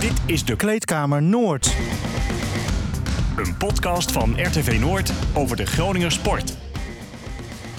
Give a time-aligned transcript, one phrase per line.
[0.00, 1.74] Dit is de Kleedkamer Noord.
[3.36, 6.56] Een podcast van RTV Noord over de Groninger sport.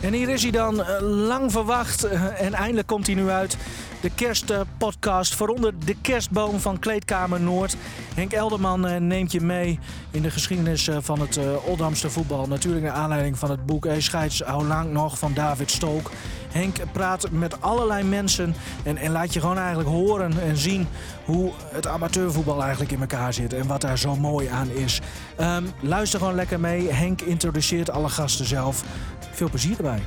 [0.01, 2.03] En hier is hij dan, eh, lang verwacht.
[2.03, 3.57] eh, En eindelijk komt hij nu uit.
[4.01, 7.75] De kerstpodcast vooronder de kerstboom van Kleedkamer Noord.
[8.15, 9.79] Henk Elderman eh, neemt je mee
[10.11, 12.47] in de geschiedenis eh, van het eh, Oldamse voetbal.
[12.47, 16.11] Natuurlijk naar aanleiding van het boek E Scheids Hoe lang nog van David Stolk.
[16.51, 20.87] Henk praat met allerlei mensen en, en laat je gewoon eigenlijk horen en zien
[21.25, 25.01] hoe het amateurvoetbal eigenlijk in elkaar zit en wat daar zo mooi aan is.
[25.35, 26.91] Ehm, luister gewoon lekker mee.
[26.91, 28.83] Henk introduceert alle gasten zelf.
[29.31, 30.01] Veel plezier erbij.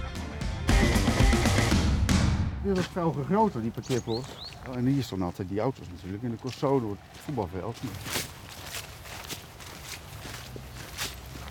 [2.62, 4.26] Dit was vroeger groter, die parkeerpoort.
[4.68, 6.22] Oh, en hier stonden altijd die auto's natuurlijk.
[6.22, 7.76] En dat kost zo door het voetbalveld.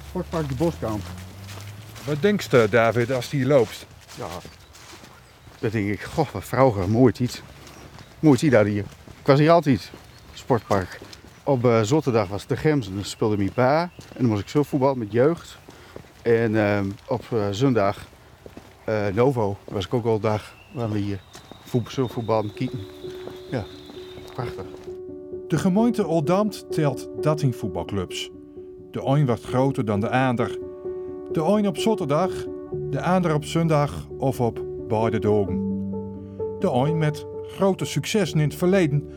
[0.08, 1.02] Sportpark de Boskamp.
[2.06, 3.86] Wat denkst du, David, als die loopt?
[4.16, 4.28] Ja,
[5.60, 7.42] dan denk ik, goh, wat vroeger, mooi iets.
[8.20, 8.86] Mooi iets daar hier.
[9.20, 9.92] Ik was hier altijd,
[10.34, 11.00] sportpark.
[11.44, 13.82] Op uh, zaterdag was het de Gems en dan speelde mijn pa.
[13.82, 15.58] En dan moest ik zo voetbal met jeugd.
[16.22, 18.06] En ehm, op eh, zondag,
[18.86, 20.60] eh, Novo, was ik ook al dag.
[20.74, 21.22] Waar we hier
[21.86, 22.44] voetbal.
[23.52, 23.64] Ja,
[24.34, 24.66] prachtig.
[25.48, 28.32] De gemeente Oldamt telt 13 voetbalclubs.
[28.92, 30.60] De een wordt groter dan de ander.
[31.32, 32.32] De een op zaterdag,
[32.90, 35.70] de ander op zondag of op beide dagen.
[36.60, 39.10] De een met grote successen in het verleden,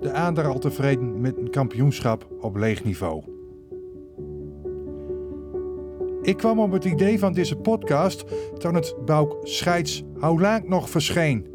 [0.00, 3.37] de ander al tevreden met een kampioenschap op leeg niveau.
[6.28, 8.24] Ik kwam op het idee van deze podcast
[8.58, 11.46] toen het boek Scheids Hoe lang nog verscheen.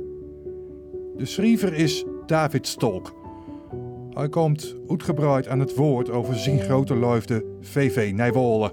[1.17, 3.13] De schrijver is David Stolk.
[4.13, 8.71] Hij komt uitgebreid aan het woord over zijn grote liefde VV Nijwolle.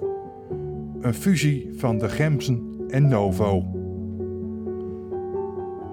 [1.00, 3.64] Een fusie van de Gemsen en Novo.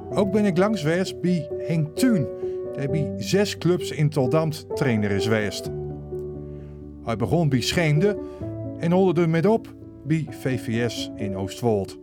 [0.10, 0.84] Ook ben ik langs
[1.22, 2.28] bij Henk Thuun,
[2.78, 5.70] die bij zes clubs in Toldamt trainer is geweest.
[7.04, 8.18] Hij begon bij Scheemde
[8.80, 9.76] en holde er met op
[10.08, 11.98] bij VVS in Oostwold.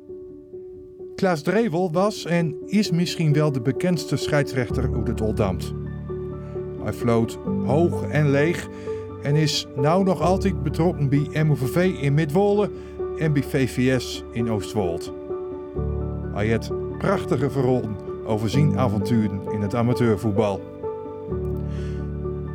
[1.15, 5.75] Klaas Drevel was en is misschien wel de bekendste scheidsrechter uit het Oldamt.
[6.83, 8.69] Hij floot hoog en leeg
[9.23, 12.71] en is nou nog altijd betrokken bij MOVV in Midwolle
[13.19, 15.13] en bij VVS in Oostwold.
[16.33, 17.97] Hij heeft prachtige verhalen
[18.27, 20.61] over zijn avonturen in het amateurvoetbal.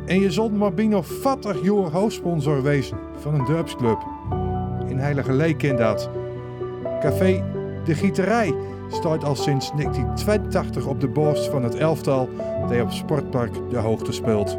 [0.06, 4.19] En je zult maar binnen 40 jaar hoofdsponsor wezen van een dorpsclub.
[4.90, 6.10] In Heilige Leek dat.
[7.00, 7.44] Café
[7.84, 8.54] De Gieterij
[8.88, 12.28] staat al sinds 1982 op de borst van het elftal
[12.68, 14.58] dat op Sportpark de hoogte speelt.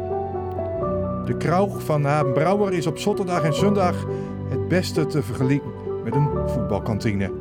[1.24, 4.06] De kroeg van Haben Brouwer is op zaterdag en zondag
[4.48, 5.70] het beste te vergelijken
[6.04, 7.32] met een voetbalkantine.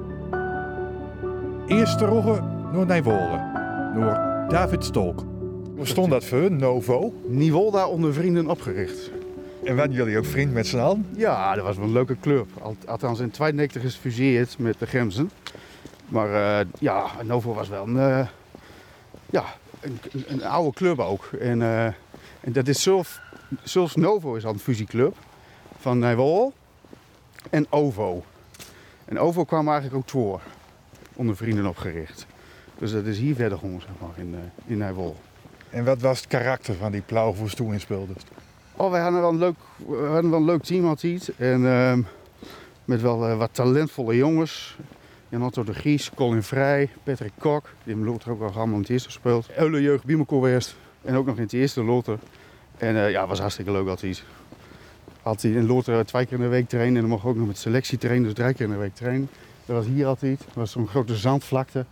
[1.68, 2.44] Eerste rogge
[2.74, 3.40] door Nijwolle,
[3.96, 4.20] door
[4.50, 5.24] David Stolk.
[5.76, 7.14] Hoe stond dat voor, Novo?
[7.28, 9.12] Niewolda onder vrienden opgericht.
[9.64, 11.08] En waren jullie ook vriend met z'n allen?
[11.16, 12.48] Ja, dat was wel een leuke club.
[12.62, 15.32] Al- Althans in 92 is gefuseerd met de Gemsen.
[16.08, 18.28] Maar eh, ja, Novo was wel een, eh,
[19.30, 19.44] ja,
[19.80, 21.30] een, een, oude club ook.
[21.40, 21.86] En, eh,
[22.40, 23.20] en dat is zelfs,
[23.64, 25.16] zelfs Novo is al een fusieclub
[25.80, 26.54] van Nijwol
[27.50, 28.24] en OVO.
[29.06, 30.42] En OVO kwam eigenlijk ook voor,
[31.14, 32.26] onder vrienden opgericht.
[32.78, 34.36] Dus dat is hier verder gewoon, zeg maar, in,
[34.66, 35.16] in Nijwol.
[35.70, 38.14] En wat was het karakter van die ploegvoers toen in speelde?
[38.76, 41.32] Oh, wij hadden wel een leuk, we hadden wel een leuk team altijd.
[41.38, 42.02] En ehm,
[42.86, 44.78] met wel eh, wat talentvolle jongens.
[45.30, 47.70] Jan Otto de Gies, Colin Vrij, Patrick Kok.
[47.84, 49.50] Die hebben ook al allemaal in het eerste gespeeld.
[49.58, 50.76] Eule Jeugd Biemelko geweest.
[51.02, 52.18] En ook nog in het eerste Lothar.
[52.78, 54.24] En eh, ja, was hartstikke leuk altijd.
[55.22, 56.96] Altijd in Lothar twee keer in de week trainen.
[56.96, 59.30] En dan mocht ook nog met selectie trainen, dus drie keer in de week trainen.
[59.66, 60.40] Dat was hier altijd.
[60.40, 61.86] Dat was zo'n grote zandvlakte.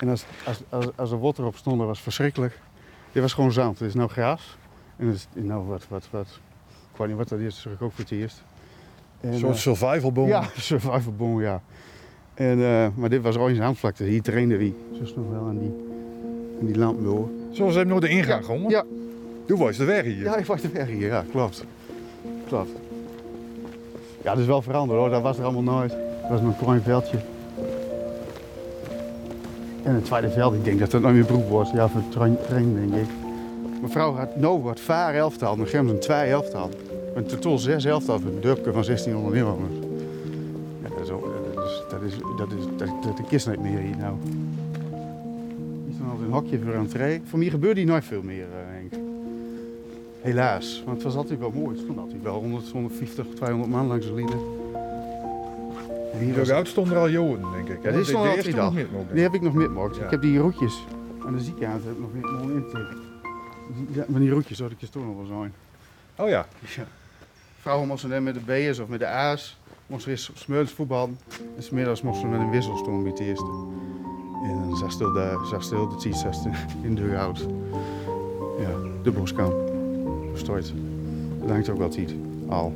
[0.00, 0.24] En als,
[0.68, 2.58] als, als, er water op stond, dat was verschrikkelijk.
[3.12, 3.78] Dit was gewoon zand.
[3.78, 4.56] Het is nou gras.
[4.96, 6.26] En is nou wat, wat, wat.
[6.92, 8.42] Ik weet niet wat dat is, dat zag ik ook voor het eerst.
[9.20, 10.28] En, Een soort eh, survivalbom.
[10.28, 11.60] ja, survivalbom, ja.
[12.34, 14.04] En, eh, maar dit was ooit een zandvlakte.
[14.04, 14.74] Hier trainde wie.
[14.92, 15.74] Zo nog wel aan die,
[16.60, 17.28] aan die lamp door.
[17.50, 18.70] Zoals ze hem door de ingang.
[18.70, 18.84] Ja,
[19.46, 20.22] Toen was de weg hier.
[20.22, 21.06] ja, ik was de weg hier.
[21.06, 21.64] Ja, klopt.
[22.46, 22.70] Klopt.
[24.22, 25.10] Ja, dat is wel veranderd hoor.
[25.10, 25.90] Dat was er allemaal nooit.
[26.20, 27.18] Dat was een klein veldje.
[29.82, 31.70] En het tweede veld, ik denk dat dat nog meer broek wordt.
[31.70, 33.25] Ja, voor train, trainen denk ik.
[33.82, 36.70] Mevrouw had Novo had vaar elftal, nog Gems een twee elftal.
[37.14, 39.74] Een totaal zes elftal voor een dorpje van 1600 inwoners.
[40.82, 43.78] Ja, dat is, dat is, dat is, dat is, dat, dat, dat is niet meer
[43.78, 44.14] hier nou.
[45.90, 47.20] Is dan altijd een hokje voor een tree.
[47.24, 48.92] Voor mij gebeurde hier nooit veel meer, eh, Henk.
[50.20, 51.68] Helaas, want het was altijd wel mooi.
[51.74, 54.38] Het stond altijd wel 100, 150, 200 man langs de lieden.
[56.12, 57.78] En hier was- De oud stond er al jaren, denk ik.
[57.82, 57.90] hè?
[58.04, 58.64] Stond de, de altijd al.
[58.64, 59.96] nog niet, nog die heb ik nog metgemaakt.
[59.96, 60.04] Ja.
[60.04, 60.84] Ik heb die roetjes
[61.26, 62.24] aan de ziekenhuis heb ik nog niet
[62.54, 62.64] in
[63.88, 65.54] Ja, maar die roetjes zou ik je toch nog wel zijn.
[66.16, 66.46] Oh ja.
[66.76, 66.86] Ja.
[67.60, 71.18] Vrouwen moesten dan met de B'ers of met de A's moesten weer smeulens voetballen.
[71.56, 73.50] En smiddags moesten we met een wissel stonden bij het eerste.
[74.44, 76.34] En dan zag stil de, zag stil de zag
[76.82, 77.02] in de.
[78.58, 79.54] Ja, de boskamp.
[80.30, 80.72] Verstoord.
[81.40, 82.14] Dat hangt ook wel tijd.
[82.48, 82.72] Al.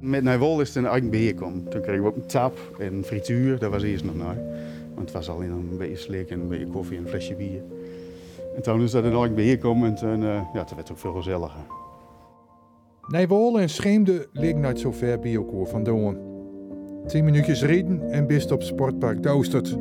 [0.00, 1.68] Met Nijwol is het een eigen beheer komen.
[1.68, 3.58] Toen kregen we ook een tap en een frituur.
[3.58, 4.38] Dat was eerst nog nooit.
[4.94, 7.62] Want het was alleen een beetje slik en een beetje koffie en een flesje bier.
[8.54, 10.90] En toen is dat een eigen beheer komen en toen, uh, ja, toen werd het
[10.90, 11.60] ook veel gezelliger.
[13.06, 16.16] Nijwol en Scheemde liggen niet zo ver bij elkaar vandaan.
[17.06, 19.78] Tien minuutjes rijden en bist op Sportpark Doostert.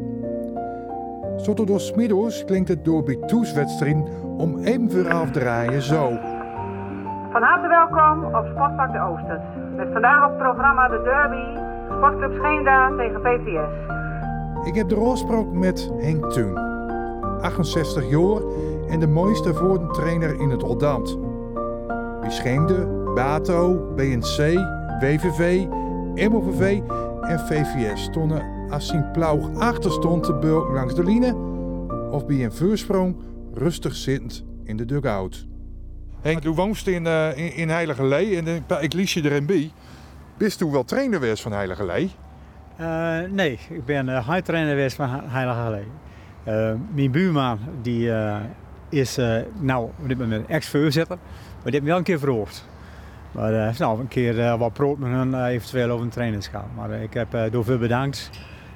[1.37, 4.05] Zotter door smiddags klinkt het door bij toeswedstrijden
[4.37, 6.07] om even voor af te draaien zo.
[7.31, 9.75] Van harte welkom op Sportpark de Oostert.
[9.75, 11.59] Met vandaag op het programma de derby
[11.95, 13.97] Sportclub Scheemda tegen VVS.
[14.67, 16.68] Ik heb de roodspraak met Henk Thun.
[17.41, 18.41] 68 jaar
[18.87, 21.17] en de mooiste voortrainer in het Oldambt.
[22.21, 24.37] Wie Scheemde, Bato, BNC,
[24.99, 25.65] WVV,
[26.29, 26.81] MOVV
[27.21, 31.35] en VVS stonden als zijn ploeg achter stond te bulk langs de line
[32.11, 33.15] of bij een voorsprong
[33.53, 35.47] rustig zittend in de dugout.
[36.21, 39.45] Henk, u woont in, uh, in, in Heilige Lee en uh, ik lies je erin
[39.45, 39.71] bij.
[40.37, 42.11] Bist u wel trainer geweest van Heilige Lee?
[42.79, 45.87] Uh, nee, ik ben uh, trainer geweest van Heilige Lee.
[46.93, 48.11] Mijn buurman die,
[48.89, 49.17] is
[49.59, 52.67] nou op dit moment ex-voorzitter, maar die heeft me wel een keer verhoogd.
[53.31, 56.65] Maar uh, nou, een keer uh, wat proot met hun uh, eventueel over een trainingskamp.
[56.75, 58.29] Maar ik heb door veel bedankt.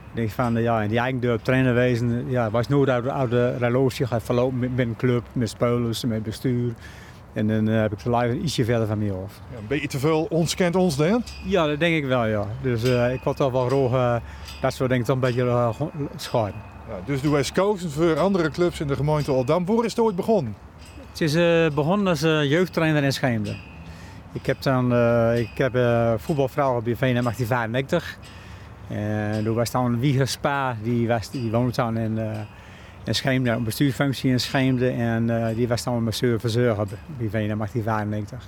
[0.09, 3.29] Ik denk van, ja, in die eigen deur trainer wezen, ja, was nooit uit, uit
[3.29, 6.73] de relatie gaat verlopen met, met een club, met spelers, met bestuur.
[7.33, 9.41] En dan heb ik de live ietsje verder van mij af.
[9.51, 11.23] Ja, een beetje te veel ons kent ons dan?
[11.45, 12.45] Ja, dat denk ik wel, ja.
[12.61, 12.83] Dus
[13.13, 14.21] ik had toch wel graag
[14.61, 16.53] dat soort dingen toch een beetje uh.
[17.05, 19.65] Dus doe wij gekozen voor andere clubs in de gemeente Oldam.
[19.65, 20.55] Waar is het ooit begonnen?
[21.09, 21.33] Het is
[21.73, 23.55] begonnen als jeugdtrainer in Scheemde.
[24.33, 28.17] Ik heb dan uh, ik heb, uh, voetbalvrouw bij VNM 1895.
[28.87, 32.39] En toen was dan Wieger Spa, die, was, die woonde dan in, uh,
[33.03, 34.89] in Scheemde, een bestuursfunctie in Scheemde.
[34.89, 36.87] En uh, die was dan mijn verzorger
[37.17, 38.45] bij VNM 1895.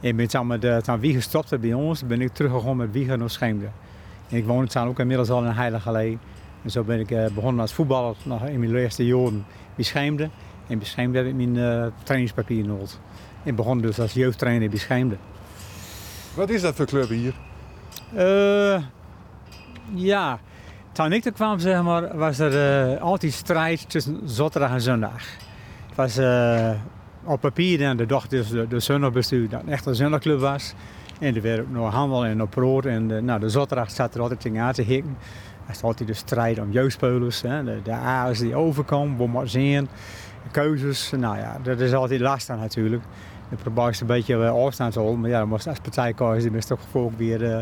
[0.00, 3.30] En ben dan met dan Wieger stopte bij ons, ben ik teruggegaan met Wieger naar
[3.30, 3.66] Scheemde.
[4.28, 6.18] Ik woonde dan ook inmiddels al in Heilige Lee.
[6.64, 10.28] En zo ben ik begonnen als voetballer nog in mijn eerste jaren bij Scheemde.
[10.66, 12.98] En bij Scheemde heb ik mijn trainingspapier nodig.
[13.42, 15.16] Ik begon dus als jeugdtrainer bij Scheemde.
[16.34, 17.34] Wat is dat voor club hier?
[18.16, 18.82] Uh,
[19.94, 20.38] ja,
[20.92, 25.22] toen ik er kwam zeg maar, was er uh, altijd strijd tussen zaterdag en zondag.
[25.86, 26.70] Het was uh,
[27.24, 30.74] op papier dan de dag dus de, de zondagbestuur dat echt een zondagclub was.
[31.20, 32.86] En er werd ook nog handel en op brood.
[32.86, 35.16] En de, nou, de zaterdag zat er altijd tegen aan te hikken.
[35.66, 37.42] Er was altijd de strijd om jeugdspelers.
[37.42, 37.64] Hè.
[37.64, 39.88] De, de A's die overkomen, zien.
[40.50, 43.02] Keuzes, nou ja, dat is altijd lastig natuurlijk.
[43.50, 45.20] Je probeert een beetje afstand te houden.
[45.20, 47.60] Maar ja, dan moest als partijkeuze is toch ook weer uh,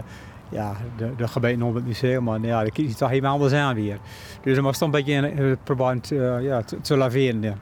[0.48, 2.24] ja, de, de gemeente op het museum.
[2.24, 3.98] Maar ja, dat kiest toch helemaal anders aan weer.
[4.42, 7.42] Dus dan moest toch een beetje uh, proberen uh, ja, te, te laveren.
[7.42, 7.54] Ja.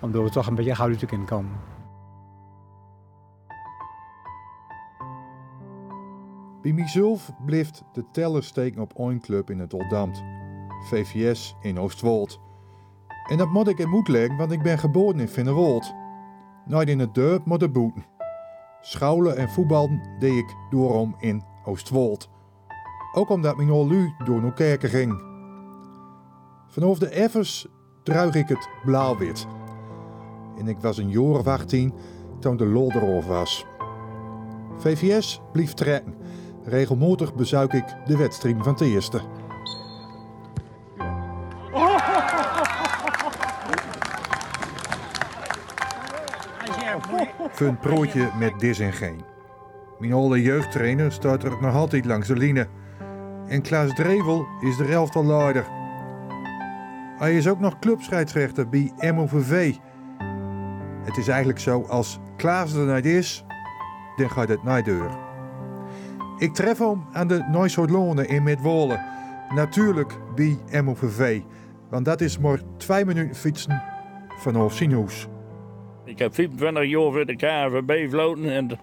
[0.00, 1.71] Omdat we toch een beetje gauw te kunnen komen.
[6.62, 10.22] Bij mijzelf blijft de teller steken op één club in het Oldambt.
[10.88, 12.40] VVS in Oostwold.
[13.30, 15.94] En dat moet ik in moed leggen, want ik ben geboren in Vinnewold.
[16.66, 18.04] Nooit in het dorp, maar de boeten.
[18.80, 22.30] Schouwen en voetballen deed ik doorom in Oostwold.
[23.12, 25.22] Ook omdat mijn olu door naar kerken ging.
[26.66, 27.66] Vanaf de effers
[28.02, 29.46] druig ik het blauw-wit.
[30.58, 31.94] En ik was een jaar of 18
[32.40, 33.66] toen de lol erover was.
[34.76, 36.14] VVS blief trekken.
[36.64, 39.20] Regelmatig bezuik ik de wedstrijd van het eerste.
[47.58, 49.24] Een prootje met dis en geen.
[49.98, 52.66] Mijn oude jeugdtrainer staat er nog altijd langs de line.
[53.46, 55.66] En Klaas Drevel is de elftal leider.
[57.18, 59.74] Hij is ook nog clubscheidsrechter bij MOVV.
[61.04, 63.44] Het is eigenlijk zo, als Klaas er niet is,
[64.16, 65.21] dan gaat het naar deur.
[66.42, 69.00] Ik tref hem aan de Nooisoordlonen in Midwolle.
[69.54, 71.40] Natuurlijk bij MOVV,
[71.90, 73.82] want dat is maar twee minuten fietsen
[74.28, 75.26] vanaf zijn hoes.
[76.04, 78.78] Ik heb 25 jaar voor de KVB vloten en,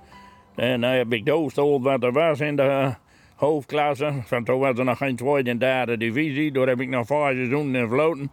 [0.56, 2.94] en heb ik doorgestoeld wat er was in de
[3.36, 4.14] hoofdklasse.
[4.26, 6.52] Van toen was er nog geen tweede en derde divisie.
[6.52, 8.32] Daar heb ik nog vijf seizoenen in vloten.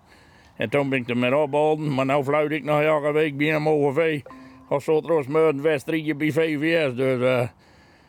[0.57, 1.95] En toen ben ik er met opgehouden.
[1.95, 4.21] Maar nu fluit ik nog elke week bij MOVV.
[4.69, 6.95] Als soort een wedstrijdje bij VVS.
[6.95, 7.43] Dus uh,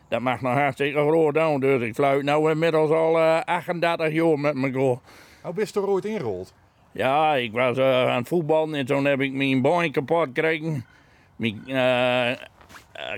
[0.08, 1.60] dat mag nog hartstikke groot doen.
[1.60, 5.00] Dus ik fluit nu inmiddels al uh, 38 jaar met mijn goal.
[5.42, 6.54] Hoe bist je er ooit ingerold?
[6.92, 10.84] Ja, ik was uh, aan het voetballen en toen heb ik mijn been kapot gekregen.
[11.36, 12.30] Mijn uh,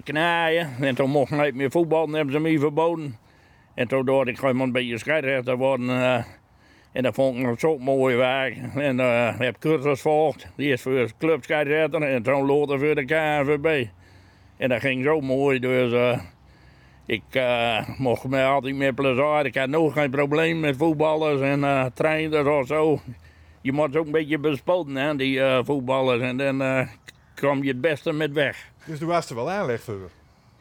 [0.04, 0.70] knaaien.
[0.80, 3.18] En toen mocht ik niet meer voetballen, hebben ze me verboden.
[3.74, 5.88] En toen dacht ik gewoon een beetje scheidsrechter worden.
[5.88, 6.24] Uh,
[6.92, 8.56] en dat vond ik nog zo mooi werk.
[8.74, 10.46] En uh, heb cursus volgd.
[10.56, 13.86] Eerst voor de clubscheidsrechter en toen later voor de KNVB.
[14.56, 16.18] En dat ging zo mooi, dus
[17.10, 19.46] ik uh, mocht me altijd meer plezier.
[19.46, 23.00] Ik had nog geen probleem met voetballers en uh, trainers of zo.
[23.60, 26.22] Je moet ook een beetje bespoten, hè, die voetballers.
[26.22, 26.88] En dan
[27.40, 28.68] kom je het beste met weg.
[28.84, 30.10] Dus toen was er wel aanleg voor?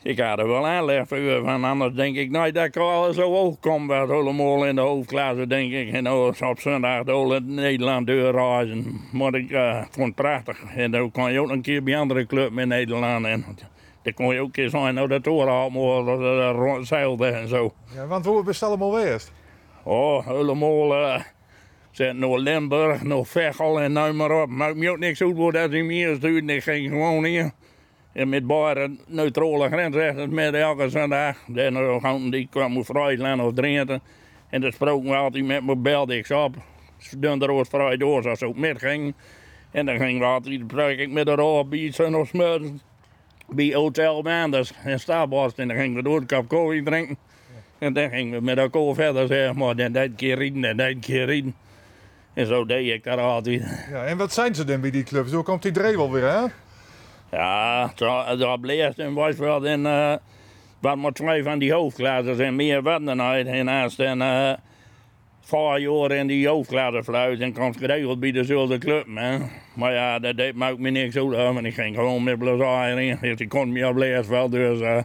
[0.03, 3.31] Ik had er wel aanleg voor, van anders denk ik nooit dat ik al zo
[3.31, 3.87] hoog kom.
[3.87, 5.93] bij helemaal in de hoofdklasse, denk ik.
[5.93, 9.01] En op zondag door Nederland doorreizen.
[9.11, 9.49] Maar ik
[9.91, 10.63] vond het prachtig.
[10.75, 13.25] En dan kon je ook een keer bij andere clubs in Nederland.
[13.25, 13.45] En,
[14.15, 17.73] dan kon je ook eens zijn naar de toren allemaal zeilde en zo.
[17.95, 19.31] Ja, want hoe best allemaal geweest?
[19.83, 21.01] Oh, helemaal.
[21.01, 21.21] Uh,
[21.91, 24.49] zet naar Limburg, naar Vechel en nou maar op.
[24.49, 26.53] Maakt me ook niks uit dat hij meer stuurde.
[26.53, 27.51] Ik ging gewoon hier.
[28.13, 31.37] En met een neutrale grensrechters met elke zondag.
[31.47, 34.01] Dan gaan die kwam uit Friesland of Drenthe.
[34.49, 36.55] En dan spraken we altijd met me, belde ik ze op.
[37.17, 39.13] Donderdag vrij door, zoals ook met ging.
[39.71, 42.81] En dan gingen we altijd, ik met de roobies of smurren
[43.51, 45.59] bij Hotel Maanders in Starborst.
[45.59, 47.17] En dan gingen we door een kop koffie drinken.
[47.77, 49.75] En dan gingen we met elkaar verder, zeg maar.
[49.75, 51.55] En dat keer rieden en dat keer rieden.
[52.33, 53.87] En zo deed ik dat altijd.
[53.91, 55.31] Ja, en wat zijn ze dan bij die clubs?
[55.31, 56.45] Zo komt die wel weer, hè?
[57.31, 57.91] Ja,
[58.37, 59.79] dat bleef en was wel in...
[59.85, 60.13] Uh,
[60.79, 63.47] wat maar twee van die hoofdklassen en meer wat dan uit.
[63.47, 64.19] En naast en...
[64.19, 64.53] Uh,
[65.49, 69.49] vijf jaar in die hoofdklasse fluit en kwam geregeld bij dezelfde club, man.
[69.73, 72.99] Maar ja, dat deed me ook me niks uit, want ik ging gewoon met plezier
[72.99, 73.17] in.
[73.21, 74.79] Dus ik kon me op wel, dus...
[74.79, 74.97] Uh,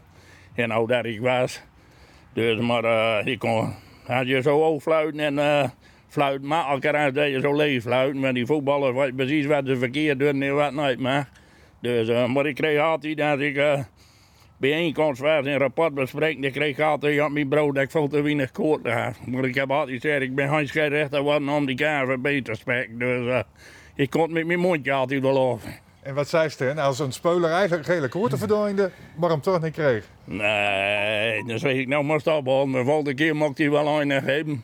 [0.54, 1.62] en nou dat ik was.
[2.32, 3.74] Dus, maar uh, ik kon...
[4.06, 5.34] Als je zo hoog fluiten en...
[5.34, 5.64] Uh,
[6.08, 8.20] fluit makkelijker als dat je zo leeg fluiten.
[8.20, 11.28] Maar die voetballers weten precies wat ze verkeerd doen en wat niet, maar...
[11.80, 13.56] Dus, maar ik kreeg altijd dat ik
[14.56, 16.44] bijeenkomst was en rapport bespreken.
[16.44, 19.14] Ik kreeg altijd op mijn brood dat ik veel te weinig koord had.
[19.26, 22.98] Maar ik heb altijd gezegd, ik ben geen scheidsrechter worden om die KVB te spreken.
[22.98, 23.40] Dus uh,
[23.94, 25.64] ik kon met mijn mondje altijd wel af.
[26.02, 26.74] En wat zei ze?
[26.80, 30.04] Als een speler eigenlijk gele koorten verdoende, maar hem toch niet kreeg?
[30.24, 32.72] Nee, dan zeg ik nou maar stoppen.
[32.72, 34.62] De volgende keer mocht hij wel een geven.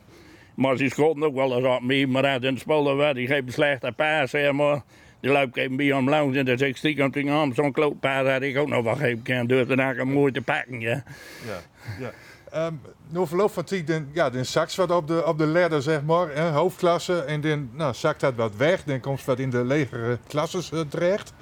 [0.55, 2.07] Maar ze schoten ook wel eens op me.
[2.07, 4.83] Maar als een speler werd, die geeft een slechte paas, zeg maar.
[5.21, 8.29] Die loopt even bij hem langs en dan zeg ik stiekem tegen hem, zo'n klootpaard
[8.29, 9.49] had ik ook nog wel geven kunnen.
[9.49, 11.03] Dus dan had ik hem mooi te pakken, ja.
[11.47, 11.61] Ja,
[11.99, 12.13] ja.
[12.67, 12.81] Um,
[13.27, 16.35] verloop van tijd, dan, ja, dan zakt wat op de, op de ladder, zeg maar,
[16.35, 17.21] hè, hoofdklasse.
[17.21, 20.81] En dan nou, zakt dat wat weg, dan komt wat in de legere klasses uh,
[20.81, 21.33] terecht.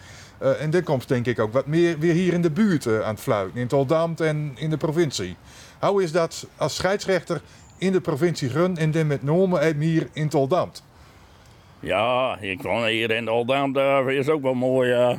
[0.42, 3.00] Uh, en dan komt denk ik ook wat meer weer hier in de buurt uh,
[3.00, 5.36] aan het fluiten, in Toldamt en in de provincie.
[5.80, 7.40] Hoe is dat als scheidsrechter
[7.78, 10.82] in de provincie Grun en dan met name hier in Toldamt?
[11.80, 14.90] Ja, ik kon hier in daar is ook wel mooi.
[14.92, 15.18] Uh,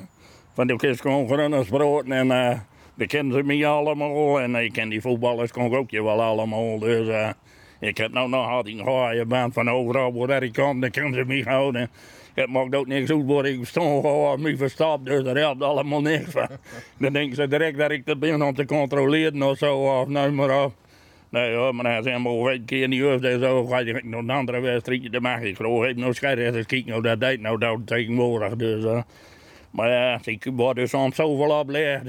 [0.53, 2.59] van die kist gewoon groen brood en uh,
[2.93, 4.39] de kennen ze me allemaal.
[4.39, 6.79] En ik ken die voetballers kon ook je wel allemaal.
[6.79, 7.33] Dus
[7.79, 11.13] ik heb nou nog altijd een goede band van overal waar ik kom, dan kennen
[11.13, 11.89] ze me houden.
[12.33, 16.01] Het maakt ook niks uit waar ik stond gewoon me verstapt, dus dat helpt allemaal
[16.01, 16.33] niks.
[16.97, 20.31] Dan denken ze direct dat ik er ben om te controleren of zo, of nou
[20.31, 20.73] maar op.
[21.29, 24.01] Nee hoor, maar als hij maar een keer in die hoofd en zo, ga je
[24.03, 25.47] nog een andere wedstrijdje te maken.
[25.47, 28.55] Ik geloof, ik nog scheidsrechters kijken nou dat deed nou dat tegenwoordig.
[28.55, 29.01] Dus, uh,
[29.71, 32.03] maar ja, ik word dus soms zoveel oplegd.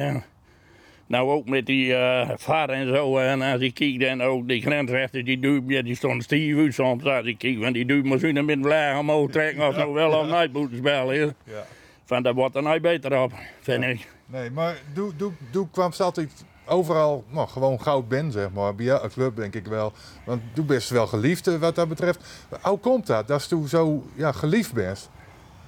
[1.07, 3.19] Nou ook met die uh, vader en zo.
[3.19, 6.75] En als ik kijk dan ook die grensrechters, die duim, ja, die stond stief uit
[6.75, 7.05] soms.
[7.05, 10.41] Als ik kijk, want die duim misschien met vlaag omhoog trekken of nou wel of
[10.41, 11.35] niet moeten spelen.
[11.45, 11.67] Ja.
[12.05, 14.09] Van dat wordt er nooit beter op, vind ik.
[14.27, 18.75] Nee, maar doe, doe, doe kwam altijd overal nou, gewoon goud ben, zeg maar.
[18.75, 19.93] Bij jouw club denk ik wel.
[20.25, 22.47] Want doe best wel geliefd wat dat betreft.
[22.63, 25.11] Hoe komt dat, dat je zo ja, geliefd bent?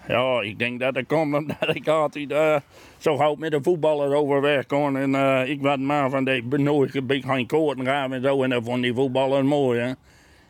[0.09, 2.56] Ja, ik denk dat het komt omdat ik altijd uh,
[2.99, 4.97] zo gauw met de voetballers overweg kon.
[4.97, 8.42] En uh, ik was maar van die benodigde big geen koorten gaan en zo.
[8.42, 9.94] En dat vond die voetballers mooi.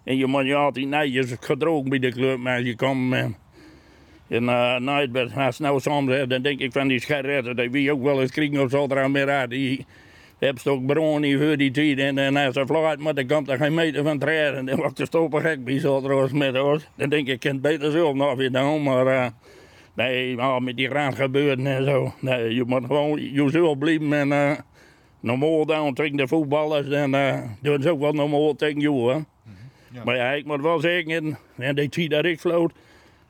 [0.05, 3.15] En je moet je altijd netjes gedroogd bij de club, maar je komt...
[4.29, 8.03] En uh, nou, als nou soms, dan denk ik van die scheidsrechter, die wie ook
[8.03, 9.87] wel eens kriegen op zoldermiddag, die
[10.47, 11.99] heb ook bronnen voor die tijd.
[11.99, 14.57] En, en als ze vlucht, maar dan komt er geen meter van treden.
[14.57, 16.89] En dan wordt de stoppen gek bij zo'n met ons.
[16.97, 18.83] Dan denk ik, ik kan het beter zelf nog weer doen.
[18.83, 19.27] Maar uh,
[19.95, 22.13] nee, maar met die raad gebeuren en zo.
[22.21, 24.13] Nee, je moet gewoon jezelf blijven.
[24.13, 24.53] En uh,
[25.21, 26.89] normaal dan tegen de voetballers.
[26.89, 29.13] En uh, doen ze ook wel normaal tegen jou.
[29.13, 29.21] Hè.
[29.93, 30.05] Ja.
[30.05, 32.73] Maar ja, ik moet wel zeggen, en die tijd dat ik floot.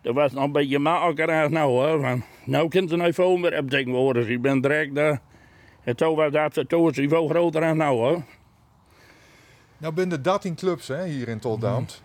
[0.02, 2.00] Dat was nog een beetje makkelijker als nou hoor.
[2.00, 4.28] Van, nou kunnen ze nou veel meer hebben tegenwoordig.
[4.28, 5.20] Ik ben direct daar.
[5.84, 8.22] En toen was dat toen is veel groter dan nou hoor.
[9.78, 12.02] Nou ben er 13 clubs hè, hier in Toldamt.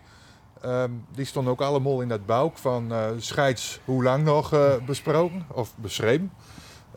[0.61, 4.73] Ehm, die stonden ook allemaal in dat bouw van uh, scheids hoe lang nog uh,
[4.85, 6.31] besproken of beschreven.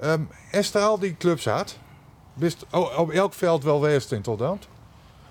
[0.05, 1.79] Um, is er al die clubs had?
[2.35, 4.59] Bist op elk veld wel geweest in Totdam?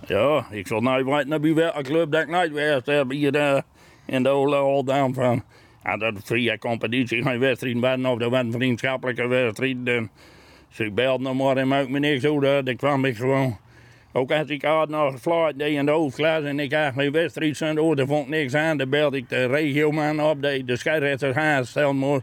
[0.06, 3.60] Ja, ik zal nooit weten naar welke club dat ik nooit geweest heb hier uh,
[4.06, 5.44] in de Oldam van.
[5.84, 10.10] En dat vrije competitie, geen wedstrijd ben of dat was een vriendschappelijke wedstrijd.
[10.70, 12.66] Dus ik belde nog maar en maakte me niks uit.
[12.66, 13.58] Dan kwam ik gewoon.
[14.14, 17.58] Ook als ik had nog flight deed in de hoofdklas en ik had geen wedstrijd
[17.58, 18.78] zijn door, dan vond ik niks aan.
[18.78, 22.22] Dan belde ik de regioman op, de, de scheidsrechter stel me.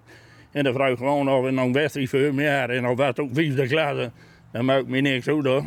[0.52, 3.30] En dan vroeg gewoon of we nog een wedstrijd voor jaar en of was ook
[3.32, 4.10] vijfde klasse.
[4.52, 5.64] Dan maakt me niks uit hoor.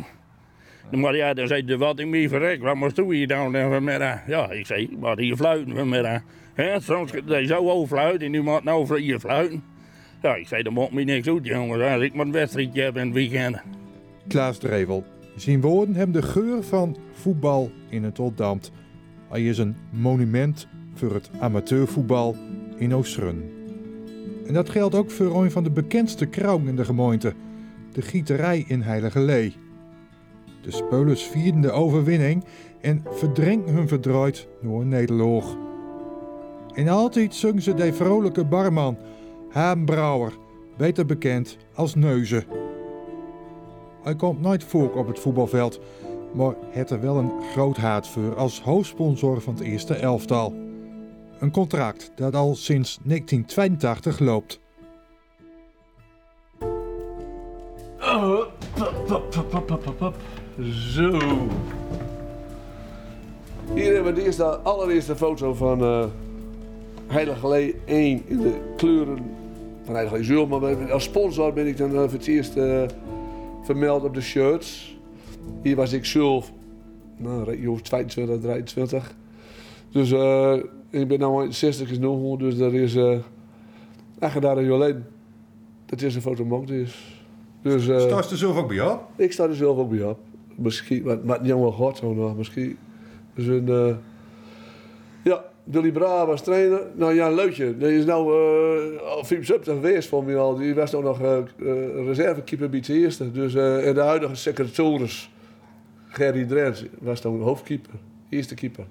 [0.90, 4.26] Maar ja, dan zei de wat ik me verrek, wat moest je hier dan vanmiddag?
[4.26, 6.20] Ja, ik zei, wat hier fluiten vanmiddag.
[6.54, 9.62] He, soms je zo overfluiten en nu moet nou voor je fluiten.
[10.22, 12.96] Ja, ik zei, dan moet me niks uit jongens, als ik maar een wedstrijdje heb
[12.96, 13.56] in het weekend.
[14.28, 15.04] Klaas Drevel.
[15.36, 18.72] Zijn woorden hebben de geur van voetbal in het Oldambt.
[19.28, 22.36] Hij is een monument voor het amateurvoetbal
[22.76, 23.50] in Oostrun.
[24.46, 27.32] En dat geldt ook voor een van de bekendste krauwen in de gemeente,
[27.92, 29.54] de gieterij in Heilige Lee.
[30.62, 32.44] De Speulers vierden de overwinning
[32.80, 35.56] en verdrinken hun verdrooid door een nederloog.
[36.74, 38.96] En altijd zong ze de vrolijke barman,
[39.50, 40.32] Haan Brouwer,
[40.76, 42.44] beter bekend als Neuze.
[44.02, 45.80] Hij komt nooit voor op het voetbalveld,
[46.32, 50.54] maar heeft er wel een groot haat voor als hoofdsponsor van het eerste elftal.
[51.38, 54.60] Een contract dat al sinds 1982 loopt.
[60.92, 61.18] Zo.
[63.74, 66.04] Hier hebben we de eerste, allereerste foto van uh,
[67.06, 69.39] Heilige Lee 1 in de kleuren
[69.90, 70.46] van Heilige Lee Zul.
[70.46, 72.82] Maar als sponsor ben ik dan uh, voor het eerst uh,
[73.62, 74.98] vermeld op de shirts.
[75.62, 76.52] Hier was ik zelf,
[77.16, 79.14] nou, 22, 23.
[79.92, 80.10] Dus
[80.90, 83.18] ik ben nu 60 is nog, dus dat is uh,
[84.18, 85.04] echt daar alleen.
[85.86, 87.22] Dat is een foto dus.
[87.62, 89.08] dus uh, sta je er zelf ook bij op?
[89.16, 90.18] Ik sta er zelf ook bij op.
[90.54, 92.36] Misschien, maar, maar niet wel hard zo nog.
[92.36, 92.78] Misschien.
[93.34, 93.94] Dus een, uh,
[95.22, 96.80] ja, Billy Bra was trainer.
[96.94, 100.54] Nou ja, Leutje, die is nou uh, al 75 geweest voor mij al.
[100.54, 101.38] Die was nog uh,
[102.06, 103.32] reservekeeper bij het eerste.
[103.32, 105.30] Dus, en de huidige secretaris,
[106.08, 107.94] Gerry Drens, was dan hoofdkeeper.
[108.28, 108.86] Eerste keeper.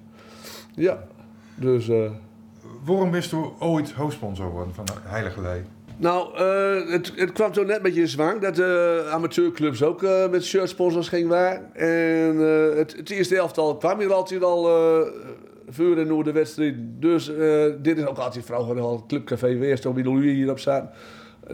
[0.74, 1.06] Ja,
[1.54, 1.88] dus...
[1.88, 2.10] Uh,
[2.84, 5.62] Waarom wist u ooit hoofdsponsor geworden van de Heilige Lee?
[5.96, 10.28] Nou, uh, het, het, kwam zo net beetje in zwang dat de amateurclubs ook uh,
[10.28, 11.70] met shirtsponsors gingen waar.
[11.72, 12.36] En
[12.76, 14.68] het, het, eerste elftal kwam hier altijd al
[15.70, 16.74] vuur en de wedstrijd.
[16.78, 17.32] Dus
[17.82, 20.90] dit is ook altijd vroeger al Clubcafé Weerst, toen bij de hierop staan.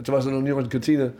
[0.01, 1.11] Toen was er nog niemand in de kantine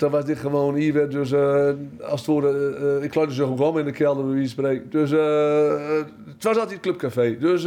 [0.00, 3.78] dan was dit gewoon hier dus uh, als het ware, uh, ik kluide zo gewoon
[3.78, 4.92] in de kelder wie spreekt.
[4.92, 7.36] Dus het was altijd clubcafé.
[7.38, 7.66] Dus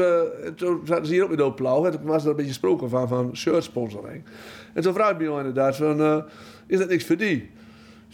[0.55, 1.85] toen zaten ze hier ook met blauw.
[1.85, 4.23] En toen was er een beetje sprake van, van shirt sponsoring.
[4.73, 6.23] En toen vraag ik me inderdaad van,
[6.67, 7.49] is dat niks voor die?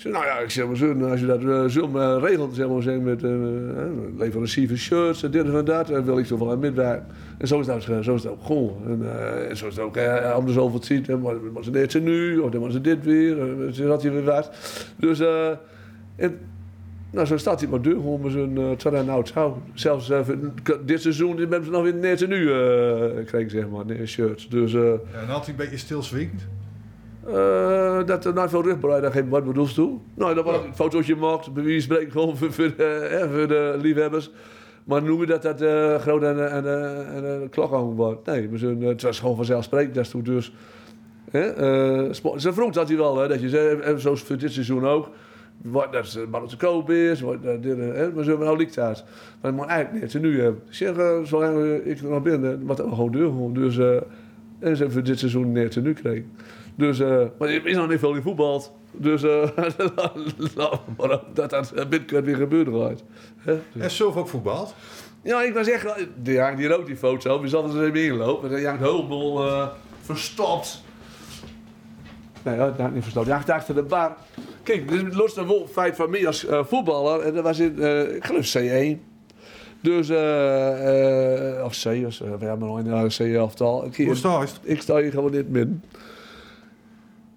[0.03, 2.99] Nou ja, ik zeg zo, als je dat uh, zo maar regelt, zeg maar, zeg,
[2.99, 7.05] met uh, shirts en dit en dat, dan wil ik zo wel aan midwerken.
[7.37, 8.77] En zo is dat, zo is dat ook gewoon.
[8.85, 9.01] En,
[9.49, 9.97] en zo is het ook
[10.33, 11.21] anders over het.
[11.21, 13.35] Maar, maar ze deed ze nu, of dan was ze dit weer,
[13.71, 14.51] ze had hij weer wat.
[14.95, 15.19] Dus,
[16.15, 16.37] en,
[17.11, 19.61] nou, zo staat hij maar deur, gewoon met zo'n uh, terrein nou zo.
[19.73, 20.11] Zelfs
[20.85, 22.55] dit seizoen hebben ze nog weer net nu uh,
[23.15, 24.49] gekregen, zeg maar, shirts.
[24.49, 24.79] Dus, ja,
[25.13, 26.47] en had hij een beetje stilzwingend?
[27.33, 29.97] Uh, dat er nou veel rugbaarheid geen wat bedoelst toe.
[30.13, 33.77] Nou, dat was een fotootje gemaakt, bij wie spreken gewoon voor, voor, de, voor de
[33.81, 34.31] liefhebbers.
[34.83, 38.25] Maar noemen dat dat uh, groot en, en, en, en klok aan wordt.
[38.25, 39.95] Nee, maar uh, het was gewoon vanzelfsprekend.
[39.95, 40.53] Dat toen dus.
[42.35, 45.09] Ze vroeg dat hij wel, hè, dat je zei, zoals voor dit seizoen ook.
[45.61, 48.75] Wat dat het bal te koop is, wat, dat, dit, hè, maar zo nou likt
[48.75, 49.03] dat.
[49.41, 50.61] Maar het moet eigenlijk niet ze nu hebben.
[50.67, 53.53] Ik zeg, zolang ik er nog binnen, wat gewoon deur gewoon.
[53.53, 53.77] Dus,
[54.59, 56.23] en ze voor dit seizoen neer te nu kreeg.
[56.79, 58.63] Dus, uh, maar er is nog niet veel in voetbal.
[58.91, 59.49] Dus uh,
[60.97, 63.03] maar dat dat binnenkort weer gebeuren gaat.
[63.45, 63.83] Dus.
[63.83, 64.75] En zelf ook voetbald?
[65.21, 66.07] Ja, ik was echt...
[66.15, 67.41] Die hangt hier ook die foto.
[67.41, 68.57] We zaten er even ingelopen.
[68.57, 69.67] En hangt helemaal uh,
[70.01, 70.83] verstopt.
[72.43, 73.25] Nee, dat hangt niet verstopt.
[73.25, 74.15] Die hangt achter de bar.
[74.63, 77.21] Kijk, dit is het losste feit van mij als uh, voetballer.
[77.21, 77.83] En dat was in,
[78.15, 78.97] ik geloof C1.
[79.81, 80.09] Dus,
[81.63, 83.89] of C, of, we hebben nog in de C-elftal.
[83.91, 84.47] Je?
[84.63, 85.81] Ik sta hier gewoon niet min.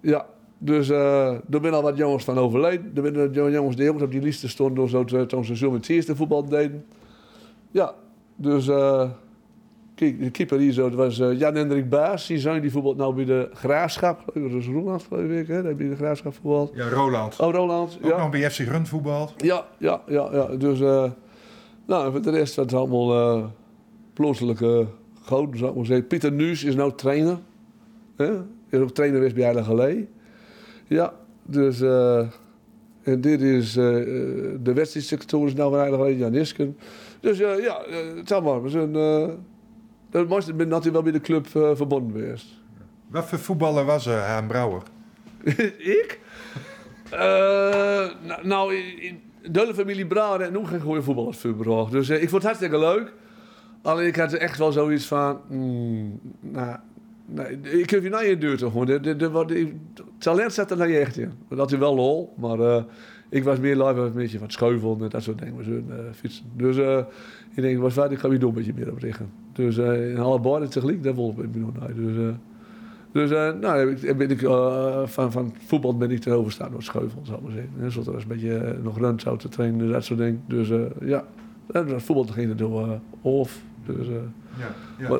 [0.03, 0.25] Ja,
[0.57, 3.05] dus uh, er zijn al wat jongens van overleden.
[3.05, 6.15] Er zijn jongens die op die lijsten stonden zo, toen ze zo met het eerste
[6.15, 6.85] voetbal deden.
[7.71, 7.93] Ja,
[8.35, 9.09] dus uh,
[9.95, 12.27] kijk, de keeper hier zo, dat was uh, Jan-Hendrik Baas.
[12.27, 14.31] Die zijn die voetbal nou bij de Graafschap.
[14.33, 15.63] Dat is Roland geloof ik, hè?
[15.63, 16.71] Daar bij de Graafschap voetbal.
[16.73, 17.39] Ja, Roland.
[17.39, 17.97] Oh, Roland.
[18.03, 18.17] Ook ja.
[18.17, 19.29] nog bij FC Run voetbal.
[19.37, 20.45] Ja, ja, ja, ja.
[20.45, 20.79] Dus,
[21.85, 23.51] nou, voor de rest was het allemaal
[24.13, 24.87] plaatselijke
[25.21, 26.07] goden, zou ik maar zeggen.
[26.07, 27.37] Pieter Nuus is nou trainer.
[28.15, 28.31] Hè?
[28.73, 30.07] Is ook trainer geweest bij Heilige Lee.
[30.87, 31.13] Ja,
[31.45, 31.81] dus...
[31.81, 32.27] eh,
[33.03, 33.83] en dit is eh,
[34.63, 36.77] de wedstrijdsecretaris nou van Heilige Lee, Jan Isken.
[37.19, 37.81] Dus eh, ja,
[38.15, 38.63] het maar.
[38.63, 38.93] We zijn...
[40.11, 42.45] het mooiste ben dat hij wel bij de club verbonden geweest.
[43.07, 44.81] Wat voor voetballer was er, Haan Brouwer?
[45.99, 46.19] ik?
[47.09, 48.11] Nou,
[48.43, 51.91] nou, in- de hele familie Brouwer en nog geen goede voetballers voorbracht.
[51.91, 53.13] Dus ik vond het hartstikke leuk.
[53.81, 55.39] Alleen ik had echt wel zoiets van...
[55.49, 56.77] mm, nou,
[57.25, 58.85] nee, ik heb je naar je deur toch gewoon.
[58.85, 61.31] De, de, de, wat- de- het talent zat er naar je echt in.
[61.49, 62.83] Dat is wel lol, maar eh,
[63.29, 65.63] ik was meer live een beetje van het scheuvelen en dat soort dingen.
[65.63, 66.45] Zullen eh, fietsen.
[66.55, 66.97] Dus eh,
[67.55, 69.29] ik denk, wat vaak, ik ga weer doen een beetje meer op richten.
[69.53, 71.73] Dus in alle borden tegelijk, dat wil ik niet doen.
[71.79, 71.93] nee.
[71.93, 72.33] Dus...
[73.11, 74.39] dus nou, ik- ben ik,
[75.09, 77.71] van, van voetbal ben ik te overstaan door het scheuvel, zou ik maar zeggen.
[77.81, 80.41] En zodat er een beetje nog run zou te trainen, dus dat soort dingen.
[80.47, 81.23] Dus ja,
[81.97, 83.61] voetbal ging er door uh, of.
[83.85, 84.67] Dus, Ja,
[84.99, 85.09] ja.
[85.09, 85.19] maar-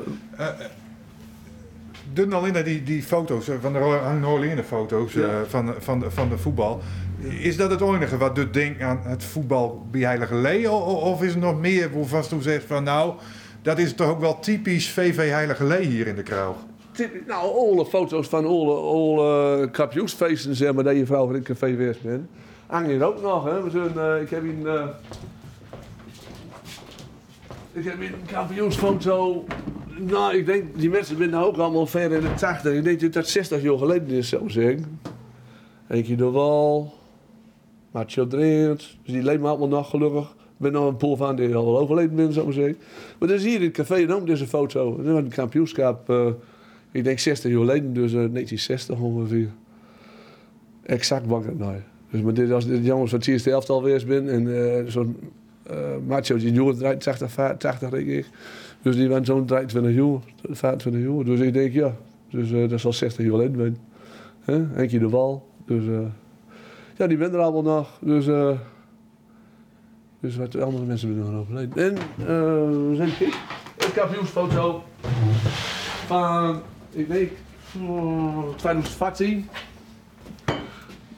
[2.12, 6.28] Nou alleen die, die foto's, eh, van de Hangt foto's eh, van, van, de, van
[6.28, 6.80] de voetbal.
[7.20, 10.70] Is dat het enige wat doet denkt aan het voetbal bij Heilige Lee?
[10.70, 13.14] Of is er nog meer waarvan u zegt van nou,
[13.62, 16.56] dat is toch ook wel typisch VV Heilige Lee hier in de Kraal?
[17.26, 21.68] Nou, alle foto's van alle, alle kampioensfeesten, zeg maar, dat je vrouw van een café
[21.68, 22.28] geweest bent.
[22.66, 23.62] Hang hier ook nog, hè.
[23.62, 24.66] We zijn, eh, ik heb een...
[27.72, 29.44] ik heb hier een kampioensfoto...
[29.98, 32.72] Nou, ik denk, die mensen zijn nou ook allemaal ver in de 80.
[32.72, 35.00] Ik denk dat dat 60 jaar geleden is, ik zeggen.
[35.88, 36.92] Eentje de Wal,
[37.90, 40.24] Macho Dreert, dus die leven allemaal nog gelukkig.
[40.30, 42.76] Ik ben nog een pool van die al overleden ben, zou ik zeggen.
[43.18, 44.96] Maar dan zie je in het café ook deze foto.
[44.96, 46.10] Dat was een kampioenschap...
[46.10, 46.26] eh,
[46.90, 49.48] ik denk 60 jaar geleden, dus eh, 1960 ongeveer.
[50.82, 51.76] Exact het nou.
[52.10, 55.16] Dus maar dit, als de jongens van het eerste geweest ben en eh, zo'n
[56.06, 58.26] macho die jongen draait 80, 80 denk ik.
[58.84, 60.18] Dus die waren zo'n 23 jaar,
[60.50, 61.24] 25 jaar.
[61.24, 61.94] Dus ik denk ja,
[62.30, 63.78] dus eh, dat zal 60 jaar geleden
[64.44, 64.72] zijn.
[64.76, 65.48] Eentje de Wal.
[65.66, 66.06] Dus eh,
[66.96, 67.98] ja, die ben er allemaal nog.
[68.00, 68.50] Dus, eh,
[70.20, 71.76] dus wat andere mensen zijn nog overleden.
[71.76, 71.94] En
[72.88, 73.34] we zijn kijk,
[73.76, 74.82] een kampioensfoto
[76.06, 77.30] van, ik denk,
[77.72, 79.48] hmm, 2014.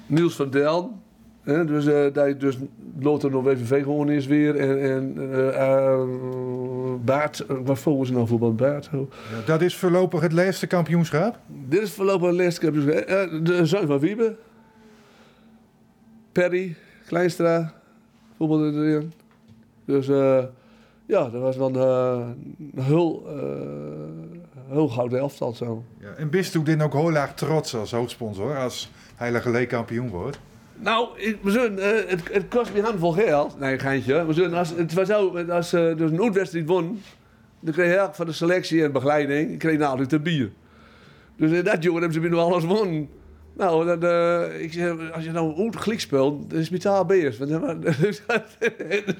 [0.07, 0.92] Niels van Del.
[1.46, 2.59] Dus eh dat dus
[3.00, 4.56] Lothar nog WVV gewoon is weer.
[4.56, 6.02] En, en eh,
[7.04, 8.90] Baart, wat volgens nou voetbal Baart?
[8.94, 9.11] Oh.
[9.46, 11.38] Dat is voorlopig het laatste kampioenschap.
[11.68, 13.04] Dit is voorlopig een laatste kampioenschap.
[13.09, 14.37] Eh, De zoon van Wiebe.
[16.32, 17.72] Perry, Kleinstra,
[18.37, 19.12] voetbalde erin.
[19.85, 20.06] Dus
[21.06, 23.26] ja, dat was dan een heel,
[24.68, 25.85] heel gouden elftal zo.
[26.00, 30.09] Ja, en bist u dit ook heel erg trots als hoofdsponsor, als Heilige Lee kampioen
[30.09, 30.38] wordt?
[30.78, 31.08] Nou,
[31.42, 33.58] we zullen, eh, het, het kost me handvol geld.
[33.58, 34.26] Nee, geintje.
[34.26, 37.02] We zullen, als, het was zo, als uh, dus uitwedstrijd won,
[37.60, 40.50] dan kreeg je van de selectie en begeleiding, ik kreeg nou een bier.
[41.36, 43.08] Dus in dat jongen hebben ze binnen alles won.
[43.56, 47.38] Nou, dan, eh, ik als je nou een gelijk speelt, dan is het betaal beest.
[47.48, 47.84] Dan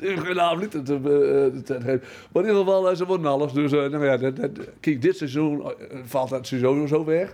[0.01, 2.03] geen avond te, te, te, te geven.
[2.33, 3.53] Maar in ieder geval, eh, ze wonnen alles.
[3.53, 5.71] Dus eh, nou ja, dat, dat, kijk, dit seizoen eh,
[6.05, 7.33] valt dat sowieso zo weg.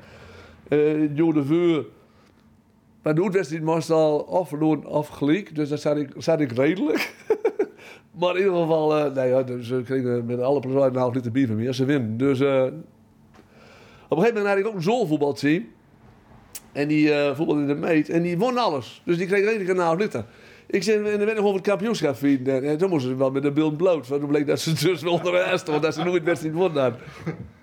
[0.68, 1.84] Eh Jo de Vuur,
[3.02, 5.54] maar de uitwedstrijd moest al of verloren of gelijk.
[5.54, 7.14] Dus daar zat ik, zat ik redelijk.
[8.20, 11.14] maar in ieder geval, eh nee, ja, dus, ze kregen met alle plezier een half
[11.14, 11.72] liter bier van meer.
[11.72, 12.16] Ze winnen.
[12.16, 12.64] Dus eh,
[14.08, 15.64] op een gegeven moment had ik ook een zoolvoetbalteam.
[16.72, 18.08] En die eh voetbalde in de meet.
[18.08, 19.02] En die won alles.
[19.04, 20.24] Dus die kreeg redelijk een half liter.
[20.66, 22.64] Ik zei, en dan ben ik over het kampioenschap vieren.
[22.64, 24.08] En toen moesten ze wel met de beeld bloot.
[24.08, 25.82] Want toen bleek dat ze dus wel de rest stonden.
[25.82, 26.94] Dat ze nooit wedstrijd wonnen.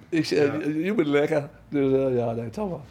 [0.09, 1.49] Ik zei, je bent lekker.
[1.69, 2.81] Dus eh, ja, nee, toch wel.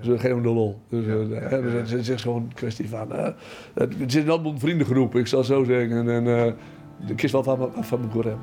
[0.00, 0.80] Dus geen de lol.
[0.88, 1.50] Dus, eh,
[1.90, 3.12] het is gewoon een kwestie van...
[3.12, 3.32] eh,
[3.74, 6.08] het, het is wel een vriendengroep, ik zal het zo zeggen.
[6.08, 6.52] En, eh,
[7.06, 8.36] de kist wel van, van mijn hoor.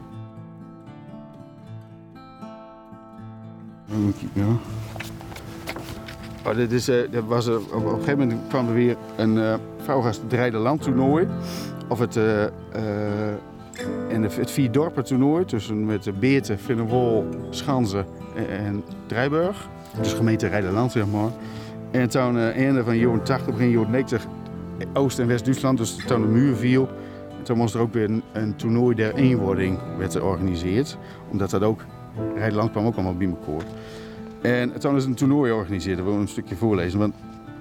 [6.46, 9.54] Oh, dit is, dat was, op, op een gegeven moment kwam er weer een uh,
[9.78, 11.28] vrouwgast het landtoernooi.
[11.88, 12.16] Of het,
[14.10, 18.06] en de, het Vierdorpen toernooi tussen met de Beerten, Vinnenwol, Schanzen
[18.48, 19.70] en, Drijburg.
[20.02, 21.30] Dus gemeente Rijdenland, zeg maar.
[21.92, 24.26] En toen uh, einde van jaren 80, begin jaren 90,
[24.94, 26.90] Oost- en West-Duitsland, dus toen de muur viel.
[27.38, 30.98] En toen moest er ook weer een, een toernooi der eenwording werd georganiseerd.
[31.32, 31.86] Omdat dat ook,
[32.36, 33.34] Rijdenland kwam ook allemaal bij.
[34.42, 37.00] En toen is een toernooi georganiseerd, dat wil ik een stukje voorlezen.
[37.00, 37.14] Want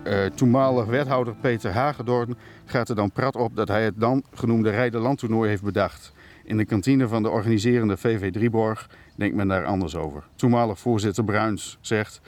[0.05, 4.71] uh, toenmalig wethouder Peter Hagedorn gaat er dan prat op dat hij het dan genoemde
[4.71, 6.12] Rijdenland-toernooi heeft bedacht.
[6.48, 10.24] In de kantine van de organiserende VV Drieborg denkt men daar anders over.
[10.34, 12.20] Toenmalig voorzitter Bruins zegt...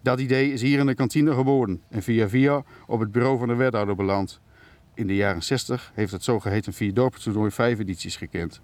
[0.00, 3.48] Dat idee is hier in de kantine geboren en via via op het bureau van
[3.48, 4.40] de wethouder beland.
[4.94, 8.60] In de jaren 60 heeft het zogeheten Vierdorpen-toernooi vijf edities gekend.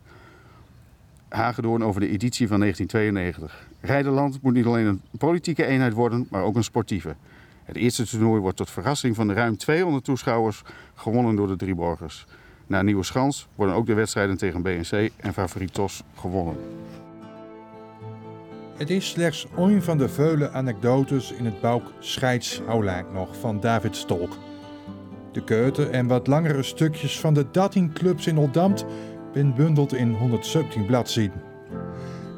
[1.28, 3.68] Hagedoorn over de editie van 1992.
[3.80, 7.16] Rijderland moet niet alleen een politieke eenheid worden, maar ook een sportieve.
[7.64, 10.62] Het eerste toernooi wordt tot verrassing van de ruim 200 toeschouwers
[10.94, 12.26] gewonnen door de Drieborgers.
[12.72, 16.56] Na Nieuwe Schans worden ook de wedstrijden tegen BNC en Favoritos gewonnen.
[18.76, 23.96] Het is slechts een van de vele anekdotes in het boek Scheidshoulaak nog van David
[23.96, 24.38] Stolk.
[25.32, 28.84] De keute en wat langere stukjes van de 13 clubs in Oldamt
[29.32, 31.42] ben bundeld in 117 bladzijden.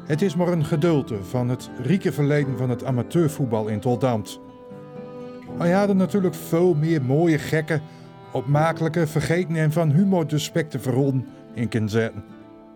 [0.05, 4.39] Het is maar een gedeelte van het rieke verleden van het amateurvoetbal in Oldamt.
[5.57, 7.81] Hij hadden natuurlijk veel meer mooie gekken,
[8.35, 12.23] opmakelijke, vergeten en van humor de specten verrollen in kunnen zetten.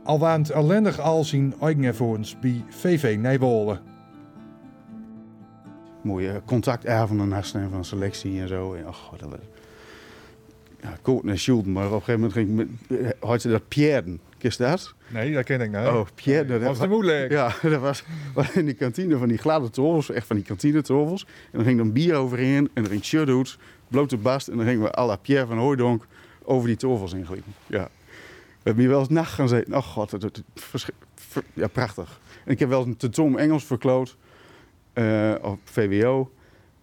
[0.03, 3.79] Al waren het ellendig al zijn eigen bij VV Nijwolle.
[6.01, 8.73] Mooie contactavonden naast van selectie en zo.
[8.73, 9.39] En, oh, dat was...
[10.81, 14.19] Ja, en Schulden, maar op een gegeven moment ging ik met, had je dat Pierden.
[14.37, 14.93] Kist dat?
[15.07, 15.87] Nee, dat ken ik niet.
[15.87, 16.59] Oh, Pierden.
[16.59, 17.31] Dat was te moeilijk.
[17.31, 20.81] Ja, dat was, was in die kantine van die gladde tovels, echt van die kantine
[20.81, 21.25] tovels.
[21.25, 23.57] En dan ging dan bier overheen en er ging shirthoeds,
[23.89, 24.47] blote bast.
[24.47, 26.05] En dan gingen we à la Pierre van Hooydonk
[26.43, 27.53] over die tovels ingliepen.
[27.67, 27.89] Ja.
[28.33, 29.73] We hebben hier wel eens nacht gaan zitten.
[29.73, 30.41] Oh god, dat, dat,
[31.53, 32.19] ja, prachtig.
[32.45, 34.17] En ik heb wel eens een tentoon Engels verkloot
[34.93, 36.31] uh, op VWO.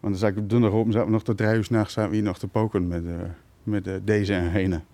[0.01, 2.17] Want dan zat ik op donderdag zaten we nog tot drie uur nachts zaten we
[2.17, 3.15] hier nog te poken met, uh,
[3.63, 4.85] met uh, deze en henen.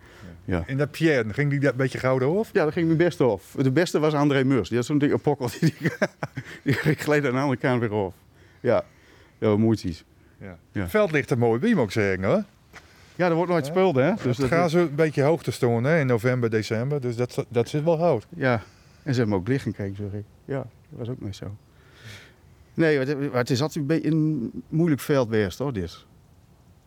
[0.45, 0.63] Ja.
[0.67, 2.51] En dat Pierre, ging die dat een beetje gouden of?
[2.53, 3.55] Ja, dat ging mijn beste of.
[3.59, 4.69] De beste was André Meurs.
[4.69, 5.49] Die had zo'n dikke pokkel.
[5.61, 5.75] Die,
[6.63, 8.15] die, die gleed aan de andere kant weer af.
[8.61, 8.85] Ja,
[9.39, 10.05] ja moeitjes.
[10.43, 10.81] Ja.
[10.81, 12.45] Het veld ligt er mooi bij, moet ik zeggen hoor.
[13.17, 14.13] Ja, er wordt nooit gespeeld, hè?
[14.23, 17.01] Dus het gaat zo een beetje hoogte stonden hè, in november, december.
[17.01, 18.27] Dus dat, dat zit wel hout.
[18.29, 18.63] Ja,
[19.03, 20.25] en ze hebben ook liggen kijken, zeg ik.
[20.45, 21.57] Ja, dat was ook niet zo.
[22.75, 26.05] Nee, het, het is altijd een beetje een moeilijk veld geweest, hoor, dit.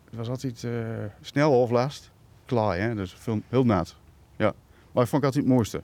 [0.04, 0.72] Het was altijd uh,
[1.20, 2.10] snel of last.
[2.44, 2.94] Klaar, hè?
[2.94, 3.96] Dus veel, heel nat.
[4.36, 4.52] Ja.
[4.92, 5.82] Maar ik vond ik altijd het mooiste.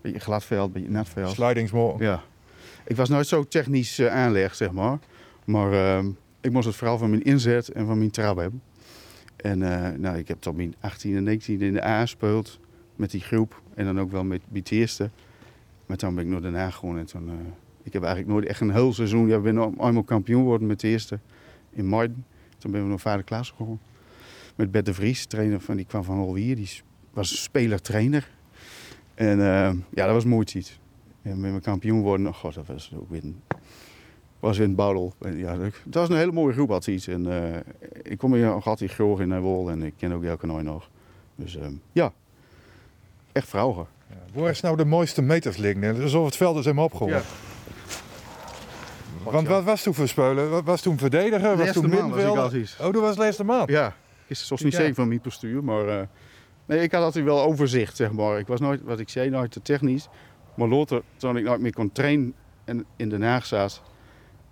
[0.00, 1.34] Beetje glad veld, beetje nat veld.
[1.34, 2.02] Slidingsmoor.
[2.02, 2.22] Ja.
[2.84, 4.98] Ik was nooit zo technisch uh, aanleg, zeg maar.
[5.44, 8.62] Maar uh, ik moest het vooral van mijn inzet en van mijn trap hebben.
[9.36, 12.60] En uh, nou, ik heb tot mijn 18 en 19 in de A gespeeld
[12.96, 13.62] met die groep.
[13.74, 15.10] En dan ook wel met, eerste.
[15.86, 16.98] Maar toen ben ik nog daarna gewoon.
[16.98, 17.30] En toen,
[17.82, 19.28] ik heb eigenlijk nooit echt een heel seizoen.
[19.28, 21.18] Ja, we zijn eenmaal kampioen geworden met de eerste
[21.70, 22.24] in Maiden.
[22.58, 23.78] Toen ben we nog vader Klaas gewoon.
[24.56, 26.56] Met Bert de Vries, trainer van, die kwam van Holwier.
[26.56, 26.68] Die
[27.12, 28.30] was speler-trainer.
[29.14, 30.80] En uh, ja, dat was mooi iets.
[31.22, 33.22] En met mijn kampioen worden, oh god, dat was ook weer
[34.40, 35.14] was in Boudel.
[35.34, 37.06] Ja, dat was een hele mooie groep had iets.
[37.06, 37.56] En uh,
[38.02, 40.90] ik kom hier nog altijd groot in Wol en ik ken ook Jelke nooit nog.
[41.34, 42.12] Dus uh, ja,
[43.32, 43.86] echt vrouwen.
[44.08, 46.02] Ja, waar is nou de mooiste meters liggen?
[46.02, 47.12] Alsof het veld is helemaal opgehoord.
[47.12, 47.22] Ja.
[49.30, 50.50] Want wat was toen voor spelen?
[50.50, 51.56] Wat was toen verdediger?
[51.56, 52.76] Was toen middenvelder?
[52.80, 53.68] Oh, dat was de laatste maand?
[53.68, 53.96] Ja,
[54.26, 56.00] is soms niet zeker van mijn postuur, maar uh,
[56.66, 58.38] nee, ik had altijd wel overzicht, zeg maar.
[58.38, 60.08] Ik was nooit, wat ik zei, nooit te technisch.
[60.54, 63.82] Maar later, toen ik nooit meer kon trainen en in Den Haag zat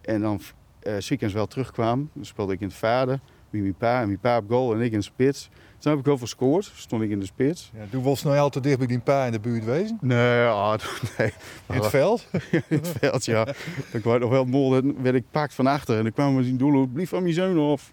[0.06, 0.40] en dan
[0.82, 4.18] uh, weekends wel terugkwam, dan speelde ik in het vader, met mijn pa en mijn
[4.18, 5.50] pa op goal en ik in de spits.
[5.78, 7.70] Toen heb ik wel gescoord, stond ik in de spits.
[7.74, 9.98] Ja, toen was nou altijd dicht bij die pa in de buurt wezen?
[10.00, 10.74] Nee, oh,
[11.18, 11.32] nee.
[11.68, 12.26] In het veld?
[12.50, 13.46] in het veld, ja.
[13.92, 16.56] ik was nog wel mol, werd ik pakt van achter en dan kwam we zien
[16.56, 17.92] doel, blief van mijn zoon af.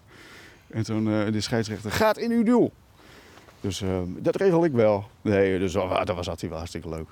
[0.70, 2.72] En toen uh, de scheidsrechter, gaat in uw doel.
[3.60, 5.04] Dus uh, dat regel ik wel.
[5.20, 7.08] Nee, dus oh, dat was altijd wel hartstikke leuk.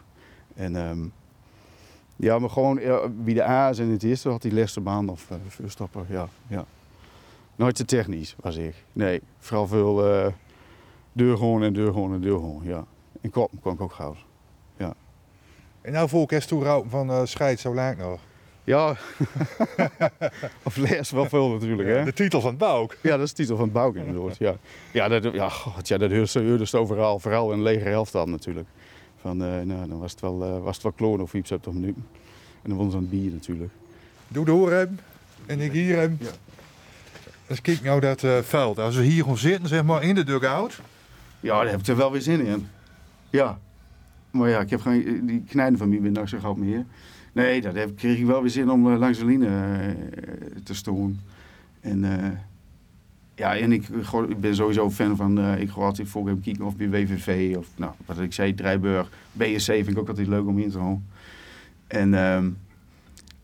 [0.55, 1.13] En um,
[2.23, 2.81] ja, maar gewoon
[3.25, 6.65] wie de A in het eerste had die Lesterbaan of uh, ja, ja.
[7.57, 8.75] Nooit te technisch was ik.
[8.93, 10.27] Nee, vooral veel uh,
[11.13, 12.85] deur gewoon en deur gewoon en deur gewoon, ja.
[13.21, 14.17] En kop kon ik ook goud.
[14.77, 14.95] Ja.
[15.81, 18.21] En nou eerst toe van uh, scheid zo lang nog.
[18.65, 18.89] Ja,
[20.63, 21.89] of lees wel veel natuurlijk.
[21.89, 22.05] Hè?
[22.05, 22.99] De titel van het Bouk.
[23.03, 24.37] Ja, dat is de titel van het Bouk inderdaad.
[24.37, 24.57] Ja,
[24.93, 28.69] ja, dat, ja, God, ja dat heerst overal, vooral in lege helft dan natuurlijk.
[29.23, 31.65] Van, uh, nou, dan was het wel, uh, was het wel kloon of iets op
[31.65, 31.97] de minuut.
[32.63, 33.73] En dan won ze aan het bier natuurlijk.
[34.29, 34.99] Doe door hem
[35.47, 36.17] en ik hier hem.
[36.21, 36.31] Ja.
[37.47, 38.79] Dus kijk nou dat uh, veld.
[38.79, 40.81] Als we hier gewoon zitten, zeg maar, in de dugout.
[41.41, 42.69] Ja, daar heb ik er wel weer zin in.
[43.31, 43.59] Ja.
[44.31, 46.85] Maar ja, ik heb gewoon die knijden van mij ben nog zo gauw meer.
[47.33, 50.75] Nee, dat heb, kreeg ik wel weer zin om uh, langs de line uh, te
[50.75, 51.21] stoen.
[51.81, 52.29] En uh,
[53.43, 56.65] ja, en ik, goh, ik ben sowieso fan van, ik ga altijd voor hem kijken
[56.65, 60.47] of bij WVV of nou, wat ik zei, Drijburg, BSC vind ik ook altijd leuk
[60.47, 61.07] om in te gaan.
[61.87, 62.57] En um,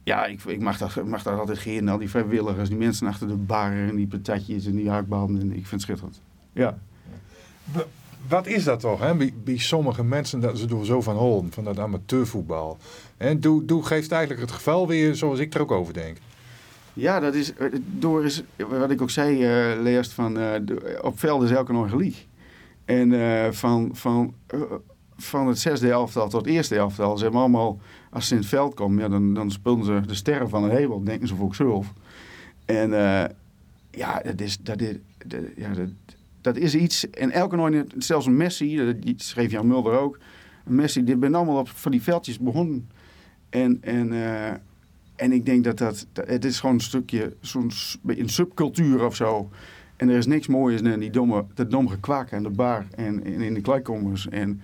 [0.02, 3.28] ja, ik, ik mag, dat, mag daar altijd geen, al die vrijwilligers, die mensen achter
[3.28, 5.46] de bar en die patatjes en die haakbanden.
[5.46, 6.20] Ik vind het schitterend.
[6.52, 6.78] Ja.
[8.28, 9.14] Wat is dat toch, hè?
[9.14, 12.78] Bij, sommige mensen dat ze door zo van holen, van dat amateurvoetbal.
[13.16, 16.16] En doe, doe geeft eigenlijk het geval weer zoals ik er ook over denk.
[16.98, 17.52] Ja, dat is
[17.98, 20.54] door is, wat ik ook zei, uh, Leerst, van uh,
[21.00, 22.26] op veld is elke nog gelijk.
[22.84, 24.34] En van, van
[25.16, 27.16] van het zesde elftal tot het eerste elftal.
[27.16, 27.80] Ze hebben allemaal,
[28.10, 30.74] als ze in het veld komen, ja, dan, dan spelen ze de sterren van de
[30.74, 31.92] hemel, denken ze voor zelf.
[32.64, 32.90] En
[33.90, 35.88] ja, dat is, dat, is, dat, ja dat,
[36.40, 37.10] dat, is iets.
[37.10, 40.18] En elke nooit, zelfs een Messi, dat schreef Jan Mulder ook.
[40.64, 42.88] Messi, die ben allemaal op, van die veldjes begonnen.
[43.50, 44.12] En, en,
[45.18, 47.70] en ik denk dat dat, het is gewoon een stukje, zo'n
[48.06, 49.50] een subcultuur of zo.
[49.96, 53.24] En er is niks moois dan die domme, dat domme gekwak aan de bar en,
[53.24, 54.28] en in de kleikommers.
[54.28, 54.60] En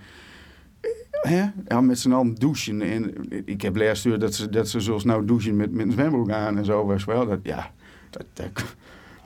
[1.11, 1.45] hè?
[1.67, 2.81] Ja, met z'n allen douchen.
[2.81, 3.13] En
[3.45, 6.57] ik heb leerstuur dat ze, dat ze zoals nou douchen met, met een zwembroek aan
[6.57, 6.85] en zo.
[6.85, 7.27] Was wel.
[7.27, 7.71] Dat, ja,
[8.09, 8.65] dat, dat,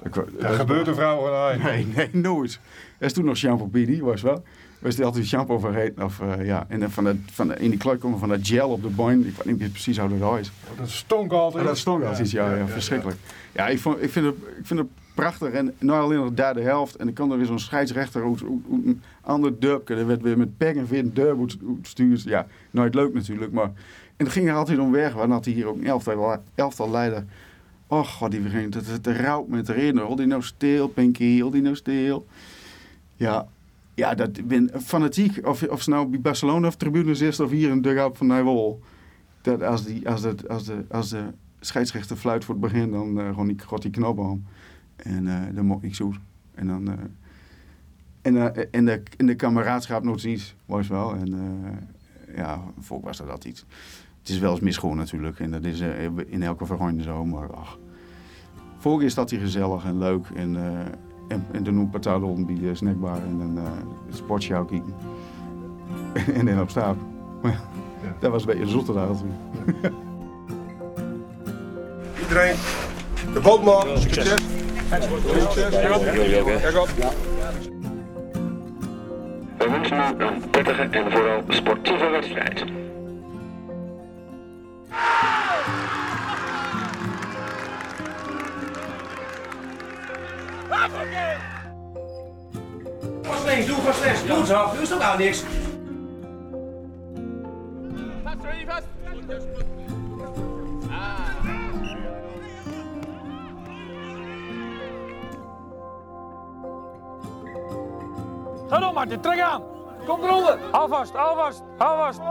[0.04, 2.60] dat, dat, dat gebeurt een vrouw Nee, nee, nooit.
[2.98, 4.44] Er is toen nog shampoo Pidi, was wel.
[4.80, 6.04] We er altijd shampoo vergeten.
[6.04, 6.66] Of, uh, ja.
[6.68, 9.26] En van de, van de, in die kleikomer van dat gel op de boin.
[9.26, 10.52] Ik weet niet precies hoe dat is.
[10.78, 11.64] Dat stonk altijd.
[11.64, 13.18] Ja, dat stonk altijd, ja, ja, ja, verschrikkelijk.
[13.52, 15.52] Ja, ik, vond, ik, vind het, ik vind het prachtig.
[15.52, 16.96] En nou alleen nog de derde helft.
[16.96, 19.96] En dan kan er weer zo'n scheidsrechter uit, een ander dubke.
[19.96, 22.24] Er werd weer met pek en veer een dub stuurt.
[22.24, 23.52] Ja, nooit leuk natuurlijk.
[23.52, 23.72] Maar,
[24.18, 25.14] en het ging er altijd om weg.
[25.14, 27.26] Want had hij hier ook een elftal, elftal leider.
[27.88, 28.74] Och, wat die begint.
[28.74, 29.98] Het, het, het rouwt met erin.
[29.98, 31.42] Hol die nou stil, Pinky.
[31.42, 32.28] Hol die nou stil.
[33.16, 33.48] Ja,
[34.00, 35.48] ja, dat ben fanatiek.
[35.48, 38.28] Of, of ze nou bij Barcelona of tribunes is of hier in de dugout van
[38.28, 38.82] Nijwol.
[39.42, 41.24] Dat als, die, als, dat, als, de, als de
[41.60, 44.46] scheidsrechter fluit voor het begin, dan uh, gewoon die, god die knop om.
[44.96, 46.20] En uh, dan mocht ik zoet.
[46.56, 46.90] En dan...
[46.90, 46.94] Uh,
[48.22, 51.16] en, uh, de, in de kameraadschap nog iets, was wel.
[51.16, 51.36] En
[52.36, 53.66] ja, volk was dat iets.
[54.20, 55.40] Het is wel eens misgoed natuurlijk.
[55.40, 55.80] En dat is
[56.28, 57.26] in elke vergoning zo.
[57.26, 57.80] Maar ach.
[59.00, 60.26] Is dat hier gezellig en leuk.
[60.36, 60.56] En,
[61.30, 63.64] en, en dan een patadon bij de snackbar en een uh,
[64.10, 64.96] sportshow kijken.
[66.40, 66.98] en dan op stap.
[67.42, 69.38] Maar ja, dat was een beetje een zotte dag natuurlijk.
[72.22, 72.56] Iedereen,
[73.34, 74.28] de bootman, succes.
[74.30, 75.80] Succes.
[75.80, 76.90] Kijk op.
[79.58, 82.64] We wensen u een prettige en vooral sportieve wedstrijd.
[93.60, 94.26] Links, doe vast rechts.
[94.26, 95.44] Doe zo, doe toch nou niks.
[98.24, 98.88] Vast, vast.
[108.70, 109.64] Ga door Martin, trek aan.
[110.06, 110.60] Kom eronder.
[110.72, 112.22] Hou vast, hou vast, hou vast.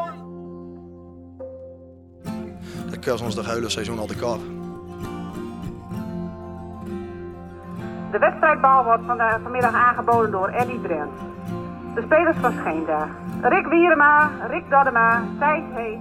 [2.90, 4.57] De kun ons de hele seizoen al de kop.
[8.10, 11.10] De wedstrijdbal wordt van de, vanmiddag aangeboden door Eddie Brent.
[11.94, 13.08] De spelers van Scheenda.
[13.42, 15.98] Rick Wierema, Rick Doddema, Thijs Hees.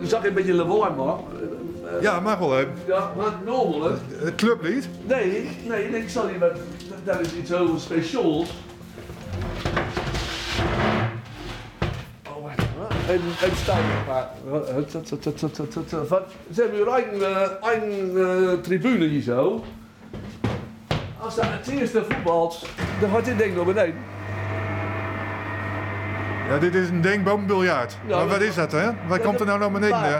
[0.00, 1.20] Je zag een beetje lawaai, man.
[2.00, 2.74] Ja, mag wel hebben.
[2.86, 3.90] Ja, maar normaal, hè?
[4.24, 4.88] Het clublied?
[5.06, 6.60] Nee, nee, ik zal niet, met,
[7.04, 8.66] dat is iets heel speciaals.
[13.08, 13.20] Wacht.
[13.20, 13.82] Even, even staan.
[16.52, 19.64] Ze hebben hier eigen, eigen uh, tribune hier zo.
[21.18, 22.66] Als dat het eerste voetbalt,
[23.00, 23.94] dan gaat dit ding naar beneden.
[26.48, 27.98] Ja, dit is een denkboombiljart.
[28.06, 28.90] Ja, maar wat is dat, hè?
[29.06, 30.02] Wat komt er nou naar beneden?
[30.02, 30.16] Hè?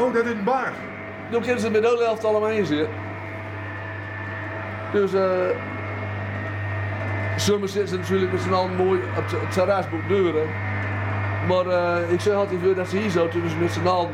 [0.00, 0.72] Oh, dat is een bar.
[1.30, 2.88] Dan kunnen ze met de helft allemaal in zitten.
[4.92, 5.20] Dus, eh.
[5.20, 5.56] Uh,
[7.36, 10.48] Sommigen zitten natuurlijk met z'n allen mooi op het terrasboek deuren.
[11.48, 14.10] Maar uh, ik zeg altijd weer dat ze hier zo, dus met z'n allen.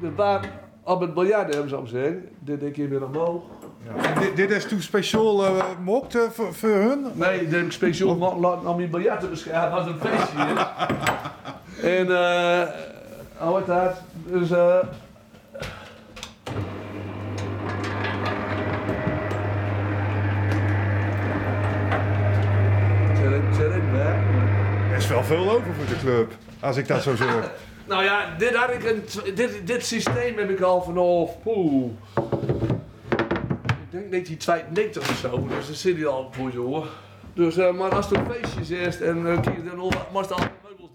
[0.00, 0.40] De baan
[0.84, 2.28] op het biljart hebben, zou ik zeggen.
[2.38, 3.42] Dit denk ik weer omhoog.
[3.84, 4.20] Ja.
[4.20, 7.06] Dit, dit, is toen speciaal uh, mokt uh, voor, voor hun?
[7.14, 8.08] Nee, dit heb ik speciaal
[8.64, 10.66] om je biljart te beschermen als een feestje.
[11.98, 14.02] en eh, uh, hoe dat?
[14.26, 14.78] Dus eh.
[24.90, 27.52] Er is wel veel over voor de club, als ik dat zo zeg.
[27.88, 31.42] nou ja, dit, had ik dit, dit systeem heb ik al vanaf.
[31.42, 31.90] Poeh.
[33.80, 36.86] Ik denk 1992 of zo, dus dat zit hij al voor je hoor.
[37.34, 40.90] Dus, uh, maar als er feestjes is en uh, dan was het altijd meubels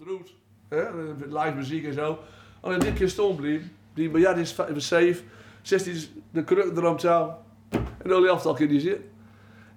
[0.70, 1.32] eruit.
[1.32, 2.18] Live muziek en zo.
[2.60, 3.62] Alleen dit keer stond bleef.
[3.94, 5.16] Die miljard is safe.
[5.62, 7.34] 16 de kruk erom zo.
[7.70, 9.00] En de elftal keer die zit.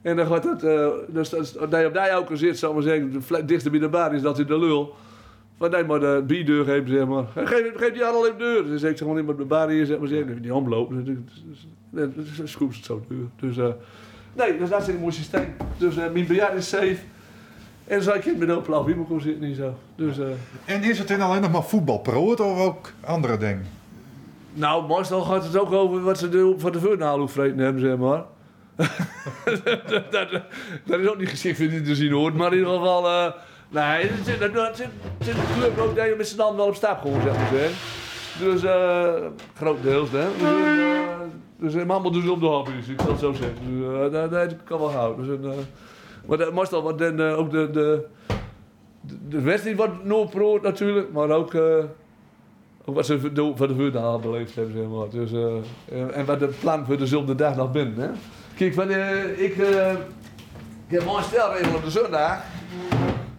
[0.01, 3.23] En dan gaat het, uh, dus dat je op die ook zit, zal maar zeggen,
[3.27, 4.95] de dichtste bij de bar is dat hij de lul.
[5.57, 7.25] Van nee, maar de bierdeur geeft, zeg maar.
[7.35, 8.63] Geef, geef die al in de deur.
[8.63, 10.89] Dus ik zeg gewoon niet met de bar hier, zeg maar, zeggen, die omloop.
[11.89, 13.27] Dan schroept het zo deur.
[13.39, 13.67] Dus, uh,
[14.33, 15.55] nee, dus dat is een mooi systeem.
[15.77, 16.97] Dus uh, mijn bejaard is safe.
[17.87, 19.73] En dan zou ik met een blauw wiebel komen zitten en zo.
[19.95, 20.27] Dus, eh,
[20.65, 23.65] En is het dan alleen nog maar voetbalproot of ook andere dingen?
[24.53, 27.97] nou, meestal gaat het ook over wat ze de, van de Veurnaal vreten hebben, zeg
[27.97, 28.23] maar.
[29.65, 30.29] dat, dat,
[30.85, 32.33] dat is ook niet geschikt voor te zien hoor.
[32.35, 33.31] Maar in ieder geval, eh,
[33.69, 34.87] nee, het zit, dat, dat zit,
[35.19, 37.49] zit de ook dat je met z'n allen wel op stap gewoon, zeg maar.
[37.53, 37.71] Zeg.
[38.39, 39.13] Dus, eh
[39.55, 40.25] grotendeels, hè.
[40.37, 41.19] Dus, eh,
[41.59, 43.57] dus uh, allemaal dus op de hobby, dus ik zal zo zeggen.
[43.79, 45.41] Dus, eh, dat, dat kan wel houden.
[45.41, 45.57] Dus, eh,
[46.25, 48.05] maar dat wordt dan eh, ook de, de,
[49.29, 51.61] de, wedstrijd wordt nooit pro natuurlijk, maar ook, eh,
[52.85, 55.09] ook wat ze voor de, Veurnaal beleefd hebben, zeg maar.
[55.09, 55.31] Dus,
[55.91, 58.09] en- en wat de plan voor dezelfde dag nog binnen, hè.
[58.59, 59.91] Kijk, eh, ik, eh,
[60.87, 62.43] ik heb mooi stelregel op de zondag.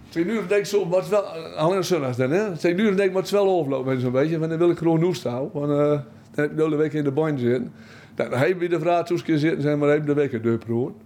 [0.08, 1.22] Twee uur denk ik zo, maar wel,
[1.56, 2.56] alleen op zondags dan, hè.
[2.56, 4.38] Twee uur denk ik, maar het wel overlopen, zo'n beetje.
[4.38, 5.60] Want dan wil ik gewoon noest houden.
[5.60, 6.04] Want eh, dan
[6.34, 7.72] heb ik de hele week in de band zitten.
[8.14, 10.96] Dan heb je de vraag toeske zitten, zijn maar even de week een deur pro.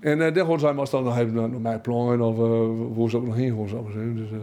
[0.00, 2.96] En uh, dan gaan zij maar dan nog even naar, naar mijn plan of uh,
[2.96, 3.68] waar ze ook nog heen gaan.
[3.68, 4.38] Zo, dus, uh,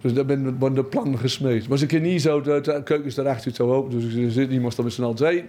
[0.00, 1.68] dus daar ben ik de plan gesmeed.
[1.68, 4.50] Maar ze kunnen niet zo, de, de keuken is daarachter zo open, dus er zit
[4.50, 5.48] iemand dan met z'n allen.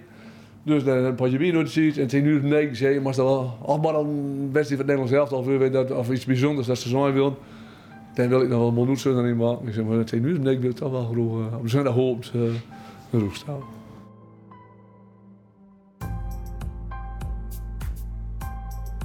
[0.63, 3.13] Dus dan een potje bier ziet en tien uur negen zei je, dan
[3.81, 6.89] wel, een wedstrijd van het Nederlands zelf, of, weet dat, of iets bijzonders dat ze
[6.89, 7.37] zo wil.
[8.13, 9.67] Dan wil ik nog wel miljoen zo in maken.
[9.67, 12.41] Ik zeg maar, tien uur wil ik toch wel genoeg uh, op zondag hoopt uh,
[13.11, 13.67] rust houden.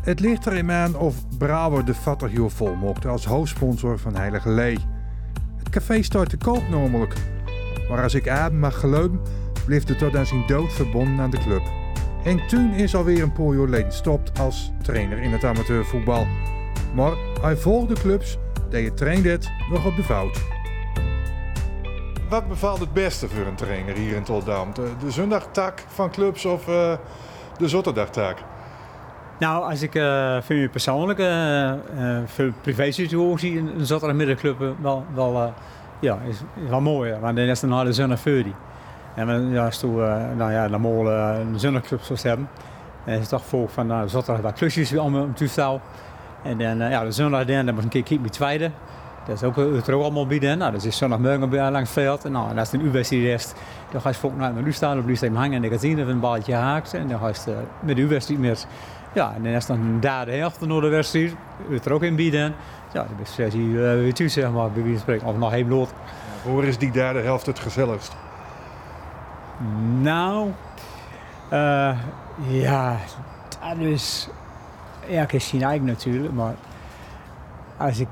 [0.03, 4.17] Het ligt er in aan of Bravo de Vatter hier vol mocht als hoofdsponsor van
[4.17, 4.79] Heilige Lee.
[5.57, 7.15] Het café staat te koop namelijk.
[7.89, 9.21] Maar als ik adem mag geloven,
[9.67, 11.63] bleef het tot aan zijn dood verbonden aan de club.
[12.23, 16.27] Henk Thun is alweer een paar jaar geleden gestopt als trainer in het amateurvoetbal.
[16.95, 18.39] Maar hij volgde clubs
[18.71, 19.39] die je trainde
[19.71, 20.45] nog op de fout.
[22.29, 24.75] Wat bevalt het beste voor een trainer hier in Toldam?
[24.75, 26.93] De, de zondagtak van clubs of uh,
[27.59, 28.39] de zondagtak?
[29.39, 35.05] Nou, als ik uh, vind je persoonlijk uh, uh, veel privé-situatie in een zaterdagmiddagclub wel,
[35.15, 35.55] wel,
[36.01, 37.11] ja, is, is wel mooi.
[37.21, 38.55] Want dan is het een hele zondag voor die.
[39.17, 39.97] En dan, ja, toen,
[40.37, 42.49] nou ja, dan mogen een zondagclub zoals hebben.
[43.05, 45.81] En het toch voor van nou, zaterdag wat klusjes om, te staan.
[46.43, 48.71] En dan, ja, de zondag dan, dan moet een keer kijken met tweede.
[49.27, 50.39] Dat is ook, het er ook allemaal bij.
[50.39, 52.25] Nou, dat is zondagmorgen bij langs het veld.
[52.25, 53.53] En, nou, en als het een U-wedstrijd is,
[53.93, 56.07] dan ga je volk naar nu staan, op hem hangen en dan gaat zien of
[56.07, 56.95] een balletje haakt.
[56.95, 58.67] En dan ga je met de U-wedstrijd
[59.17, 61.35] ja, en dan is dan een derde helft door de wedstrijd.
[61.71, 62.55] Het er ook in bieden.
[62.93, 65.27] Ja, de beste versie uh, weer toe, zeg maar, bij wie we spreken.
[65.27, 65.89] Of nog bloot.
[66.45, 68.17] Ja, waar is die derde helft het gezelligst?
[70.01, 70.51] Nou,
[71.53, 71.99] uh,
[72.49, 72.97] ja,
[73.61, 74.29] dat is...
[75.09, 76.55] Ja, ik is eigen natuurlijk, maar
[77.77, 78.09] als ik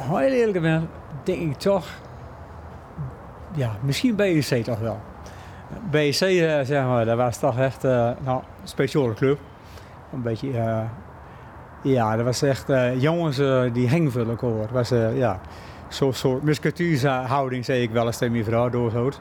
[0.00, 0.88] heel eerlijk ben,
[1.22, 1.86] denk ik toch...
[3.54, 5.00] Ja, misschien BEC toch wel.
[5.90, 9.38] BEC, uh, zeg maar, dat was toch echt uh, nou, een speciale club
[10.12, 10.50] een beetje,
[11.82, 12.66] ja, dat was echt
[12.98, 13.36] jongens
[13.72, 14.60] die voor elkaar.
[14.60, 15.40] Het was ja,
[15.88, 19.20] zo'n soort musketuurshouding, zei ik wel eens tegen mijn vrouw doorhoud.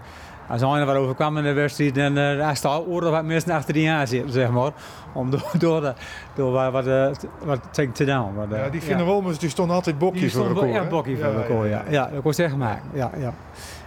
[0.50, 3.90] Als er wat overkwam in de wedstrijd, dan uh, sta oren wat mensen achter die
[3.90, 4.72] aan zitten, zeg maar.
[5.14, 5.94] Om door, door, de,
[6.36, 8.34] door wat, wat, wat te, te doen.
[8.34, 9.12] Maar, ja, die vinden ja.
[9.12, 10.68] Wolmers, die stonden altijd bokjes voor elkaar.
[10.68, 11.84] Ja, bokje voor elkaar, ja.
[11.90, 12.90] Ja, dat kon echt maken.
[12.94, 13.34] Ja, ja.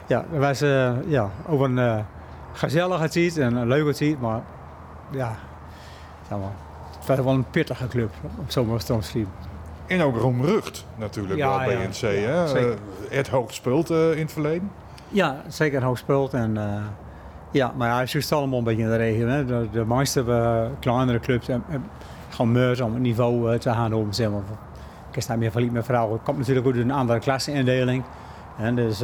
[0.06, 0.58] ja, dat was
[1.06, 2.04] ja, ook een
[2.52, 4.40] gezellige tijd en een leuke tijd, maar
[5.10, 5.36] ja,
[6.28, 6.68] zeg maar
[7.00, 9.32] het was wel een pittige club, om zo maar te omschrijven.
[9.86, 12.00] En ook roemrucht natuurlijk ja, bij NC.
[12.00, 12.68] Ja, hè?
[12.68, 12.74] Uh,
[13.10, 14.70] Ed Hoog speelt uh, in het verleden.
[15.10, 16.34] Ja, zeker Hoog speelt.
[16.34, 16.74] En, uh,
[17.50, 19.26] ja, maar hij zoekt allemaal een beetje in de regio.
[19.26, 19.44] Hè?
[19.44, 20.24] De, de meeste
[20.80, 21.64] kleinere clubs en,
[22.44, 24.12] meer om het niveau te gaan om.
[24.12, 24.42] Zeg maar.
[25.12, 26.14] Ik sta meer verliefd met vrouwen.
[26.14, 28.04] Het komt natuurlijk ook een andere klasseindeling.
[28.58, 29.02] En dus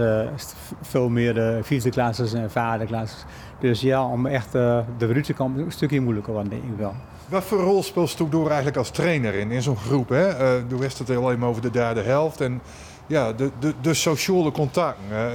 [0.82, 3.24] veel meer de vierde klasses en vijfde klasses.
[3.60, 6.94] Dus ja, om echt de route te komen is een stukje moeilijker, denk ik wel.
[7.28, 10.08] Wat voor rol speelt Stoekdoor eigenlijk als trainer in, in zo'n groep?
[10.08, 10.28] Hè?
[10.28, 12.40] Uh, toen wist het alleen maar over de derde helft.
[12.40, 12.60] En
[13.06, 15.04] ja, de, de, de sociale contacten.
[15.10, 15.26] Uh,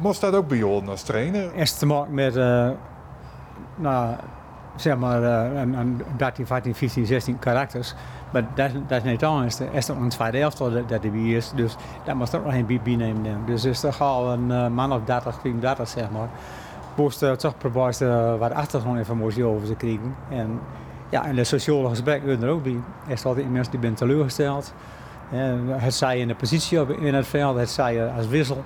[0.00, 1.52] moest dat ook bij jou als trainer?
[1.54, 2.70] Eerst te maken met, uh,
[3.74, 4.14] nou,
[4.76, 7.94] zeg maar, een, een 13, 14, 15, 16 karakters.
[8.32, 9.58] Maar dat, is niet anders.
[9.58, 11.52] Er is een tweede helft dat dat erbij is.
[11.54, 13.46] Dus dat moest ook nog geen bij nemen.
[13.46, 16.28] Dus is toch al een man of 30, 34, zeg maar.
[16.96, 20.14] Moest toch proberen wat achtergrondinformatie over te krijgen.
[20.30, 20.60] En,
[21.10, 22.80] ja, en de sociale gesprek wordt er ook bij.
[23.06, 24.72] Er is altijd mensen die zijn teleurgesteld.
[25.30, 28.64] Het zij in de positie op, in het veld, het zij als wissel.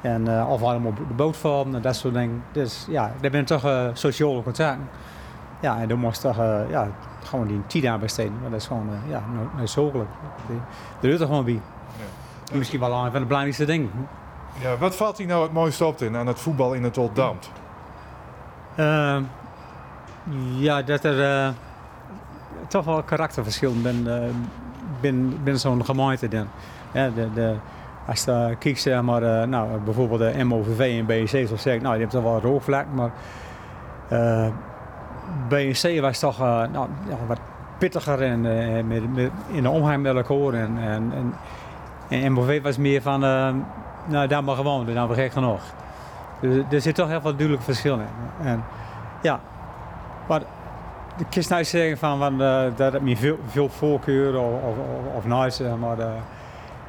[0.00, 2.42] En, uh, of allemaal op de boot vallen en dat soort dingen.
[2.52, 4.88] Dus ja, daar ben toch uh, sociale contacten.
[5.60, 6.88] Ja, en dan moest toch uh, ja,
[7.24, 8.40] gewoon die tijd aan besteden.
[8.40, 9.22] Maar dat is gewoon uh, ja,
[9.56, 10.08] noodzakelijk.
[11.00, 11.60] Er doet er gewoon bij.
[12.44, 12.56] Ja.
[12.56, 13.90] Misschien wel een van de belangrijkste dingen.
[14.60, 17.50] Ja, wat valt hier nou het mooiste op in aan het voetbal in het Oldambt?
[18.76, 19.18] Uh,
[20.56, 21.54] ja, dat er
[22.68, 24.14] toch wel karakterverschillen ben, uh,
[25.00, 26.28] binnen, binnen zo'n gemeente.
[26.28, 26.46] Dan.
[26.92, 27.54] Ja, de, de,
[28.06, 31.82] als je kijkt, zeg maar, uh, nou, bijvoorbeeld de MOVV en BNC, zo zeg ik,
[31.82, 33.10] nou, die hebben toch wel rookvlak, maar
[34.12, 34.46] uh,
[35.48, 37.40] BNC was toch uh, nou, ja, wat
[37.78, 38.40] pittiger en,
[38.86, 40.52] met, met, in de omgang met elkaar.
[40.52, 41.34] En, en, en,
[42.08, 43.20] en MOV was meer van,
[44.06, 45.60] nou, daar maar gewoon, dan we gek genoeg.
[46.40, 48.46] Dus er zit toch heel veel duidelijk verschil in.
[48.46, 48.64] En,
[49.22, 49.40] ja,
[50.28, 50.42] maar
[51.18, 54.76] de kist nou zeggen van, van uh, dat het me veel, veel voorkeur of, of,
[55.16, 55.96] of nice, maar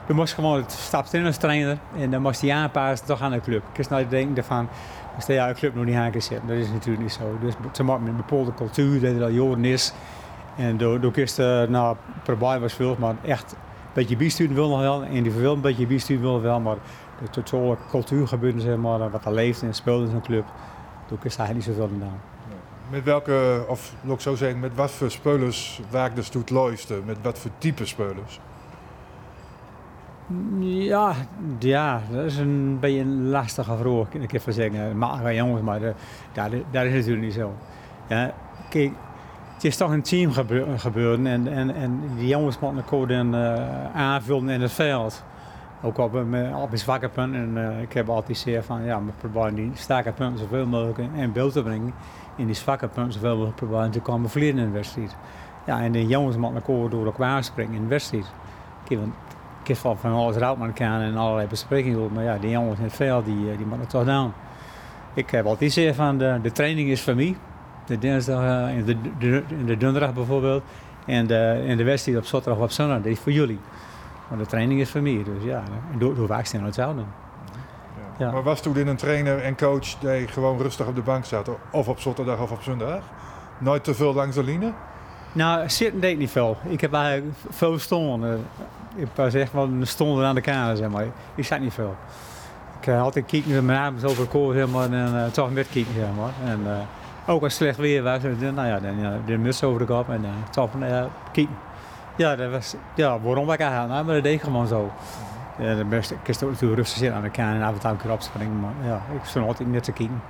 [0.08, 3.42] je moest gewoon stapt in als trainer en dan moest hij aanpassen toch aan de
[3.42, 3.64] club.
[3.72, 4.68] Kist nou denken van,
[5.16, 7.38] als de jouw club nog niet aan kan zitten, dat is natuurlijk niet zo.
[7.42, 9.94] Dus te maken met een bepaalde cultuur dat er al jaren is.
[10.56, 13.58] En door, door kist, uh, nou, proberen was veel, maar echt een
[13.94, 15.04] beetje bijsturen wil nog wel.
[15.04, 16.78] En die een beetje bijsturen wil wel, maar
[17.22, 20.46] de totale cultuur zeg maar, wat er leeft en speelt in zo'n club,
[21.08, 22.37] doe ik eigenlijk niet zoveel gedaan.
[22.90, 27.00] Met welke, of ik zo zeggen, met wat voor spelers waakt de het looiste?
[27.06, 28.40] Met wat voor type spelers?
[30.60, 31.14] Ja,
[31.60, 34.22] ja, dat is een beetje een lastige vraag.
[34.22, 35.96] Ik even zeggen, maar jongens, maar dat,
[36.34, 37.54] dat, dat is natuurlijk niet zo.
[38.08, 38.34] Ja,
[38.70, 38.92] kijk,
[39.54, 40.32] het is toch een team
[40.78, 45.24] gebeurd en, en, en die jongens moeten elkaar dan uh, aanvullen in het veld.
[45.82, 47.42] Ook op, mijn, mijn zwakke punten.
[47.42, 50.98] En uh, ik heb altijd zeer van, ja, we proberen die sterke punten zoveel mogelijk
[51.16, 51.94] in beeld te brengen.
[52.38, 55.16] In die zwakke punten mogelijk proberen te camoufleren in de wedstrijd.
[55.66, 58.26] Ja, en de jongens moeten elkaar door elkaar springen in de wedstrijd.
[58.88, 58.98] Ik
[59.68, 62.94] heb van, alles eruit met elkaar en allerlei besprekingen maar ja, die jongens in het
[62.94, 64.34] veld, die, die moeten toch doen.
[65.14, 67.38] Ik heb altijd zeer van, de, de training is voor mij.
[67.86, 70.64] De dinsdag, uh, in, de, de, de donderdag bijvoorbeeld.
[71.06, 73.60] En de, in de wedstrijd op zaterdag of op zondag, dat is voor jullie.
[74.30, 77.02] Maar de training is voor mij, dus ja, en door, door waakstenen hetzelfde.
[78.18, 78.32] Ja.
[78.32, 81.50] Maar was toen in een trainer en coach die gewoon rustig op de bank zat,
[81.72, 83.02] of op zaterdag of op zondag?
[83.58, 84.72] Nooit te veel langs de line?
[85.32, 86.58] Nou, zitten deed niet veel.
[86.64, 88.46] Ik heb eigenlijk veel stonden.
[88.96, 91.06] Ik pas echt wel een stonden aan de kamer, zeg maar.
[91.36, 91.96] Ik zat niet veel.
[92.80, 95.54] Ik uh, altijd kijken met mijn armen over de koor, zeg maar, en uh, toch
[95.54, 96.52] met kijken, zeg maar.
[96.52, 99.80] En uh, ook als het slecht weer was, nou ja, dan ja, de muts over
[99.80, 101.56] de kop en toch uh, kijken.
[102.16, 104.92] Ja, dat was, ja, waarom ik eigenlijk nou, maar dat deed ik gewoon zo.
[105.60, 107.90] Ja, de beste, ik kan natuurlijk rustig zitten aan de kant en af en toe
[107.90, 110.22] een keer opspringen, maar ja, ik stond altijd net te kijken.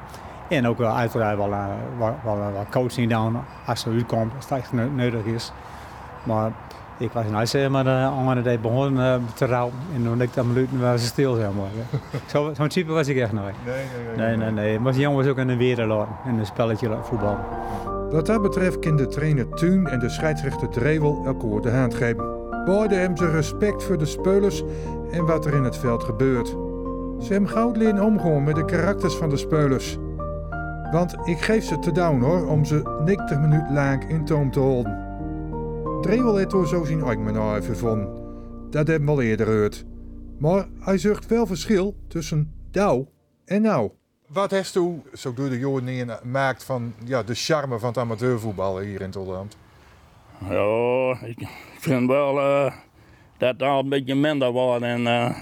[0.49, 1.65] En ook wel uiteraard wel, uh,
[1.97, 5.51] wel, wel, wel coaching dan als er uitkomt, als het echt nodig is.
[6.23, 6.51] Maar
[6.97, 10.34] ik was nou zeg maar de andere day begonnen uh, te rouwen en toen ik
[10.34, 11.99] dat minuten waren ze stil zeg maar.
[12.25, 13.55] Zo'n zo type was ik echt nooit.
[13.65, 14.38] Nee, nee, nee.
[14.38, 14.80] nee, nee, nee.
[14.80, 17.38] Maar die jongens ook in de wereld laten, in een spelletje voetbal.
[18.11, 22.37] Wat dat betreft kan de trainer Tuun en de scheidsrechter Drevel elkaar de hand geven.
[22.68, 24.63] Beide hebben ze respect voor de spelers
[25.11, 26.47] en wat er in het veld gebeurt.
[27.20, 29.97] Ze hebben goud leren omgaan met de karakters van de spelers.
[30.91, 34.59] Want ik geef ze te down hoor, om ze 90 minuten lang in toom te
[34.59, 35.05] houden.
[36.01, 38.09] Drevel heeft er zo zien ook maar even van.
[38.70, 39.86] Dat hebben we al eerder gehoord.
[40.38, 43.07] Maar hij zucht wel verschil tussen douw
[43.45, 43.91] en nou.
[44.28, 48.80] Wat heeft u, zo door de jaren maakt van ja, de charme van het amateurvoetbal
[48.80, 49.57] hier in Tolland?
[50.49, 51.47] Ja, ik
[51.88, 52.72] vind wel uh,
[53.38, 54.84] dat het al een beetje minder wordt.
[54.84, 55.38] En uh,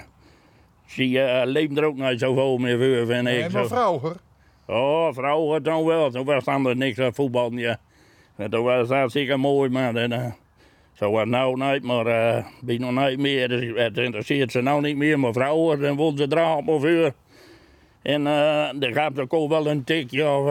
[0.85, 3.51] zie je, uh, leeft er ook niet zoveel meer voor, vind nee, ik.
[3.51, 4.15] maar vroeger?
[4.67, 6.11] Oh, vroeger dan wel.
[6.11, 7.51] Toen was er niks aan voetbal.
[7.51, 7.77] Ja.
[8.49, 10.35] Toen was dat zeker mooi, maar en,
[10.93, 13.47] zo was nou niet, maar uh, ben nog niet meer.
[13.47, 15.19] Dus het interesseert ze nou niet meer.
[15.19, 17.13] Maar vrouwen, dan ze dragen of uur.
[18.01, 20.49] En uh, dan gaat de kool wel een tikje of...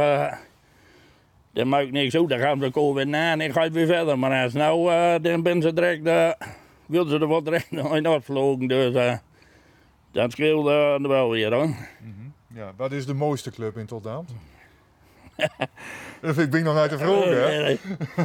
[1.55, 4.19] Dat maakt niks uit, dan gaan ze kool weer na en dan ga weer verder.
[4.19, 6.07] Maar als nou, uh, dan ben ze direct...
[6.07, 6.31] Uh,
[6.87, 8.67] wilden ze er wat direct in afvlogen.
[8.67, 9.17] Dus uh,
[10.13, 11.67] dat scheelt uh, wel weer hoor.
[11.67, 12.33] Mm -hmm.
[12.55, 13.87] Ja, wat is de mooiste club in
[16.21, 17.77] dat vind ik nog uit de vroeg, hè?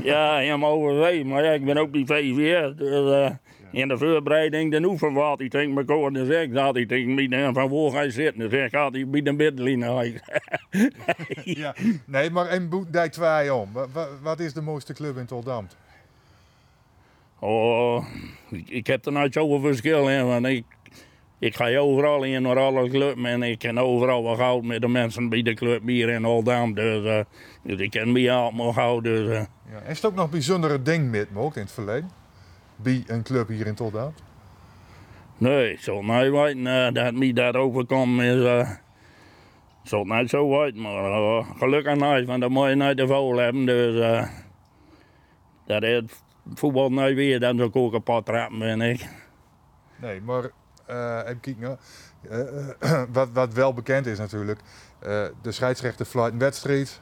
[0.03, 1.23] ja, helemaal overweg.
[1.23, 2.75] Maar ja, ik ben ook die VVR.
[2.75, 3.31] Dus,
[3.71, 5.39] in de voorbereiding de oefenwaard.
[5.39, 6.75] Ik denk me gewoon, dan zeg dat.
[6.75, 8.39] Ik denk me van waar ga je zitten?
[8.39, 10.21] Dan zeg ik altijd bij de
[11.43, 13.69] ja, nee, maar en Boetdijk 2 om.
[13.71, 15.75] Wat, wat is de mooiste club in Toldamt?
[17.39, 18.05] Oh,
[18.65, 20.25] ik, heb er nooit zoveel verschil in.
[20.25, 20.65] Want ik,
[21.39, 24.87] ik ga overal in naar alle clubs en ik ken overal wat goud met de
[24.87, 26.73] mensen bij de club hier in Oldam.
[26.73, 27.19] Dus, uh,
[27.63, 29.03] dus ik ken me allemaal goud.
[29.03, 29.43] Dus, uh.
[29.71, 32.18] ja, is het ook nog bijzondere ding met me ook in het verleden?
[32.81, 34.13] Bij een club hier in Toldaat?
[35.37, 38.21] Nee, ik zal niet weten uh, dat mij dat overkomt.
[38.21, 38.69] Is, uh,
[39.83, 43.37] zal niet zo weten, maar uh, gelukkig niet, want dan moet je niet te veel
[43.37, 43.65] hebben.
[43.65, 44.27] Dus
[45.65, 46.01] dat is
[46.53, 49.07] voetbal niet weer, dan zou ik ook kapot trappen, ben ik.
[49.95, 50.49] Nee, maar
[51.25, 51.79] even kijken.
[53.13, 54.59] Wat, wat wel bekend is natuurlijk,
[55.41, 57.01] de scheidsrechter fluit een wedstrijd,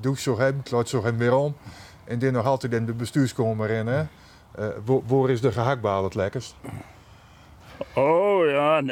[0.00, 1.56] doet zo hem, klaart zo hem weer om.
[2.04, 3.86] En dan nog altijd in de bestuurskamer in.
[3.86, 4.04] Hè?
[4.58, 6.56] Uh, waar, waar is de gehaktbal het lekkerst?
[7.94, 8.82] Oh ja,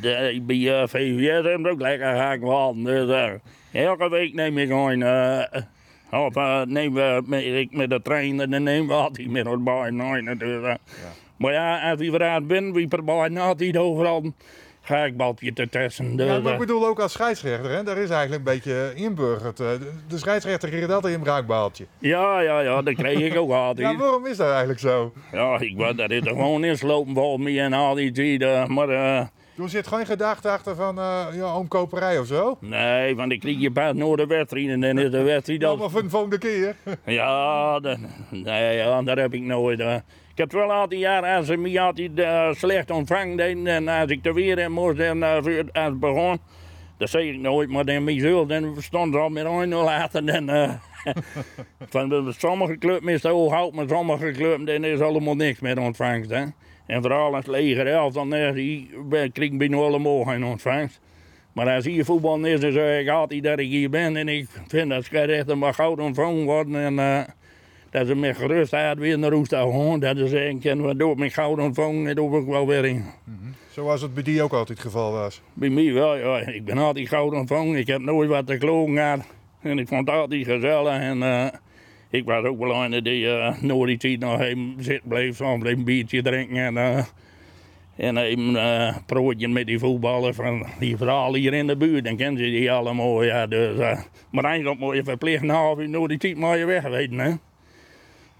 [0.00, 2.82] de, bij uh, VVS hebben ook lekker gehaktbal.
[2.82, 5.00] Dus uh, elke week neem ik gewoon...
[5.00, 5.42] Uh,
[6.10, 6.98] of neem
[7.36, 9.90] ik met de trein en dan nemen we altijd met ons bij.
[10.38, 10.78] Dus, ja.
[11.36, 14.32] Maar ja, als we eruit binnen, we proberen altijd overal
[15.16, 16.16] balpje te testen.
[16.16, 17.82] ja, maar ik bedoel ook als scheidsrechter, hè?
[17.82, 19.56] daar is eigenlijk een beetje inburgerd.
[19.56, 21.86] De scheidsrechter kreeg altijd een raakbaaltje.
[21.98, 23.90] Ja, ja, ja, dat kreeg ik ook altijd.
[23.92, 25.12] ja, waarom is dat eigenlijk zo?
[25.32, 28.88] Ja, ik wou dat het er gewoon inslopen volgens mij en al die tijden, maar...
[28.88, 29.20] Uh,
[29.62, 32.56] er zit geen gedachte achter van uh, ja, omkoperij of zo?
[32.60, 35.60] Nee, want ik kreeg je pas door de wedstrijd en dan is de wedstrijd...
[35.60, 36.76] Ja, maar voor de volgende keer?
[37.04, 37.98] ja, dat,
[38.30, 39.80] nee, ja, dat heb ik nooit...
[39.80, 39.94] Uh,
[40.32, 44.26] ik heb wel altijd jaren als ze me altijd uh, slecht ontvangen en als ik
[44.26, 46.38] er weer moest en uh, als het begon,
[46.96, 50.26] dat zei ik nooit, maar dan mezelf, dan stond ze al met 1-0 later.
[50.26, 50.72] Dan, uh,
[51.90, 56.30] van sommige clubs is het hoog maar sommige clubs dan is allemaal niks met ontvangst.
[56.30, 56.44] Hè?
[56.86, 61.00] En vooral als leger elf, dan krijg ik bijna allemaal geen ontvangst.
[61.52, 64.48] Maar als hier voetbal is, dan zeg ik altijd dat ik hier ben en ik
[64.66, 66.98] vind dat ze echt maar goud ontvangen worden.
[66.98, 67.26] En,
[67.92, 70.00] dat ze met gerustheid weer naar Roest gaan.
[70.00, 72.96] Dat ze zeggen, kunnen we door met goud ontvangen, dat hoef ik wel weer in.
[72.96, 73.54] Mm -hmm.
[73.70, 75.40] Zoals het bij die ook altijd het geval was?
[75.52, 76.46] Bij mij wel, ja.
[76.46, 77.78] Ik ben altijd goud ontvangen.
[77.78, 79.20] Ik heb nooit wat te klogen gehad.
[79.60, 81.00] En ik vond het altijd gezellig.
[81.00, 81.46] En uh,
[82.10, 85.36] ik was ook wel een die uh, nooit die tijd nog even zitten bleef.
[85.36, 86.56] Bleef een biertje drinken.
[86.56, 87.04] En, uh,
[87.96, 92.04] en even uh, prootje met die voetballers van die verhalen hier in de buurt.
[92.04, 93.22] Dan kennen ze die allemaal.
[93.22, 93.96] Ja, dus,
[94.30, 97.18] maar eigenlijk moet je verplicht een half uur nooit die tijd maar je weg weten.
[97.18, 97.32] Hè?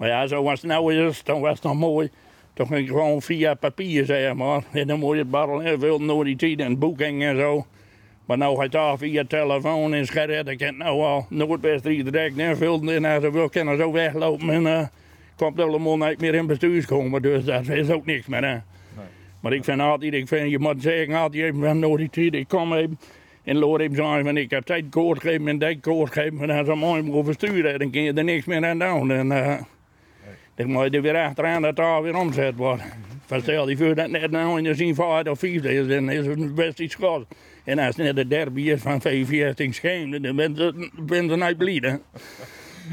[0.03, 2.11] Maar ja, zoals het nou is, dan was het nog mooi.
[2.53, 4.63] Toch ging ik gewoon via papier, zeg maar.
[4.73, 7.67] En dan moet je barrel veel door die tijd en boeking en zo.
[8.27, 10.49] Maar nou gaat al via telefoon en scherm.
[10.49, 12.95] Ik heb nou al Noordwest direct invullen.
[12.95, 14.51] En als wil, kunnen zo weglopen.
[14.51, 14.87] En uh,
[15.37, 17.23] komt helemaal niet meer in bestuurs komen.
[17.23, 18.45] Dus dat is ook niks meer.
[18.45, 18.53] Hè.
[18.53, 18.61] Nee.
[19.41, 22.35] Maar ik vind altijd, ik vind, je moet zeggen altijd even van door die tijd.
[22.35, 22.99] Ik kom even
[23.45, 26.51] en Loor even zeggen van ik heb tijd koord gegeven en dat koord gegeven.
[26.51, 29.11] En als mooi moet versturen, dan kun je er niks meer aan doen.
[29.11, 29.61] En, uh,
[30.55, 32.83] dan moet je er weer achteraan dat daar weer omzet wordt.
[33.27, 36.11] Van stel die voor dat net nou in de zin vijfde of vijfde is, dan
[36.11, 36.97] is het best iets.
[37.65, 41.29] En als het net de derby is van VVS in Scheemde, dan ben ze, ben
[41.29, 42.01] ze niet blij.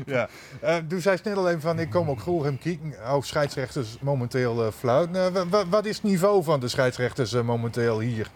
[0.05, 0.30] Ja,
[0.64, 2.93] uh, toen zei net alleen van ik kom ook graag hem kijken.
[3.07, 5.34] Oh, scheidsrechters momenteel uh, fluiten.
[5.36, 8.28] Uh, wat is het niveau van de scheidsrechters momenteel hier?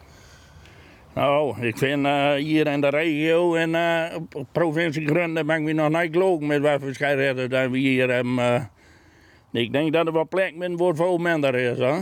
[1.13, 5.89] Nou, ik vind uh, hier in de regio en uh, provincie Groningen ben ik nog
[5.89, 8.69] niet gelogen met wat voor scheidsrechters dat we hier hebben.
[9.61, 11.77] Ik denk dat er wat plek min voor veel minder is.
[11.77, 11.99] Hè?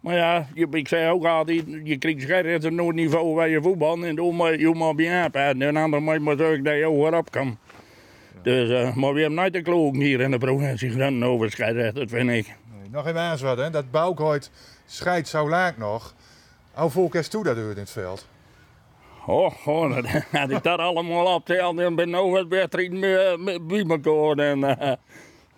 [0.00, 4.16] Maar ja, ik zei ook altijd, je krijgt scheidsrechter nooit niveau waar je voetbal en
[4.16, 5.62] dan moet je maar bij aanpassen.
[5.62, 7.58] En ander moet je maar zorgen dat je hoger op kan.
[8.42, 12.10] Dus, uh, maar we hebben nooit de kloken hier in de provincie Groningen over scheidsrechters,
[12.10, 12.46] vind ik.
[12.80, 13.70] Nee, nog even aanzwaarden, hè?
[13.70, 14.50] dat Boukhoit
[14.86, 16.14] scheidt zo laag nog.
[16.72, 18.26] Hoe volk is toe dat in het veld?
[19.26, 22.90] Oh, oh had ik dat allemaal opteld, dan ben ik nog wat beter
[23.66, 24.46] bij elkaar.
[24.46, 24.92] En, uh,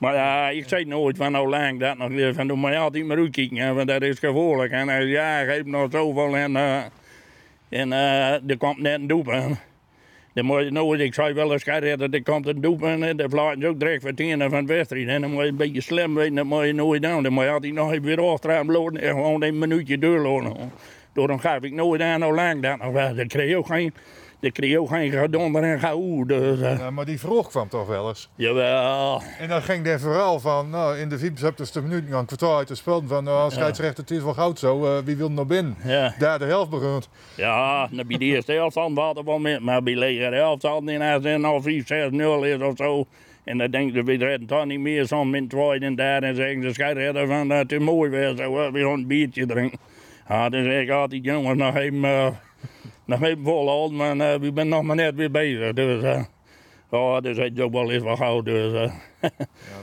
[0.01, 3.07] maar ja, ik zei nooit van nou lang dat nog weer van doe maar altijd
[3.07, 4.73] maar uitkijken, want dat is gevaarlijk.
[4.73, 6.83] En hij ja, geef nog zoveel en, uh,
[7.69, 9.59] en uh, er komt net een doelpunt.
[10.35, 13.29] Dan moet je nooit, ik zei wel eens dat er komt een doelpunt en de
[13.29, 15.09] fluiten ook direct vertenen van de wedstrijd.
[15.09, 17.23] En dan moet je een beetje slim weten, dat moet je nooit doen.
[17.23, 20.73] Dan moet je altijd nog even weer achteraan lopen en gewoon een minuutje doorlopen.
[21.13, 23.15] Daarom gaf ik nooit aan hoe lang dat nog.
[23.15, 23.93] Dat kreeg ook geen,
[24.41, 26.27] dat kreeg ook geen gedonder en gehoe.
[26.27, 26.79] Dus, uh.
[26.79, 28.29] ja, maar die vroeg kwam toch wel eens?
[28.35, 29.23] Jawel.
[29.39, 32.75] En dan ging er vooral van, nou, in de 75ste minuut, een kwartaal uit te
[32.75, 35.77] spelen, van, nou, scheidsrechter, het is wel goud zo, uh, wie wil er nog binnen?
[35.85, 36.15] Ja.
[36.19, 37.09] Daar de helft begint.
[37.37, 40.63] Ja, dan bij de eerste helft hadden we wel met, maar bij de leger helft
[40.63, 43.07] hadden in als half 5-6-0 is of zo.
[43.45, 46.23] En dan denken ze, we redden toch niet meer zo'n min 2 en daar.
[46.23, 49.47] En zeggen ze, scheidsrechter van, dat het is mooi weer, zo, we gaan een biertje
[49.47, 49.79] drinken.
[50.29, 52.29] Ja, dan zeg ik altijd, jongens, nog even, uh,
[53.11, 55.73] nog even volhouden, maar uh, we zijn nog maar net weer bezig.
[55.73, 56.23] Dus, uh,
[56.91, 58.43] oh, dus het ook wel eens wat gauw.
[58.43, 58.73] Dus,
[59.21, 59.31] ja,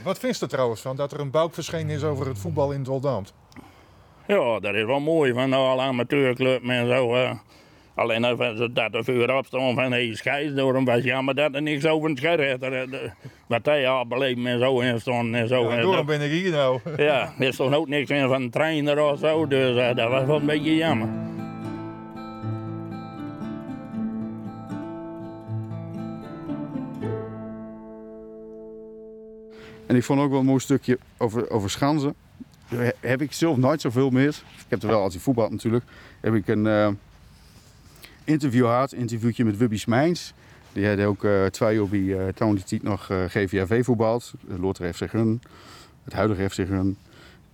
[0.02, 2.82] wat vindt u trouwens van dat er een bouk verschenen is over het voetbal in
[2.82, 3.34] Doldamt?
[4.26, 7.16] Ja, dat is wel mooi van alle amateurclub en zo.
[7.94, 11.62] Alleen als dat er voor opstaan van hey, scheids door hem was jammer dat er
[11.62, 12.88] niks over het scheidsrechter.
[13.46, 15.70] Wat hij al beleefd en zo en stond en zo.
[15.70, 16.80] Ja, daarom ben ik hier nou.
[16.96, 20.24] Ja, er stond ook niks in van een trainer of zo, dus uh, dat was
[20.24, 21.08] wel een beetje jammer.
[29.88, 32.14] En ik vond ook wel een mooi stukje over, over Schanzen.
[32.68, 34.28] Daar heb ik zelf nooit zoveel meer.
[34.28, 35.84] Ik heb er wel als hij voetbal natuurlijk.
[36.20, 36.88] Heb ik een uh,
[38.24, 40.34] interview gehad, interviewtje met Wubby Smijns.
[40.72, 42.28] Die had ook uh, twee jaar bij uh,
[42.64, 44.32] tijd nog uh, GVAV voetbald.
[44.60, 45.42] Lothar FC Gun.
[46.04, 46.96] het huidige FC Gun.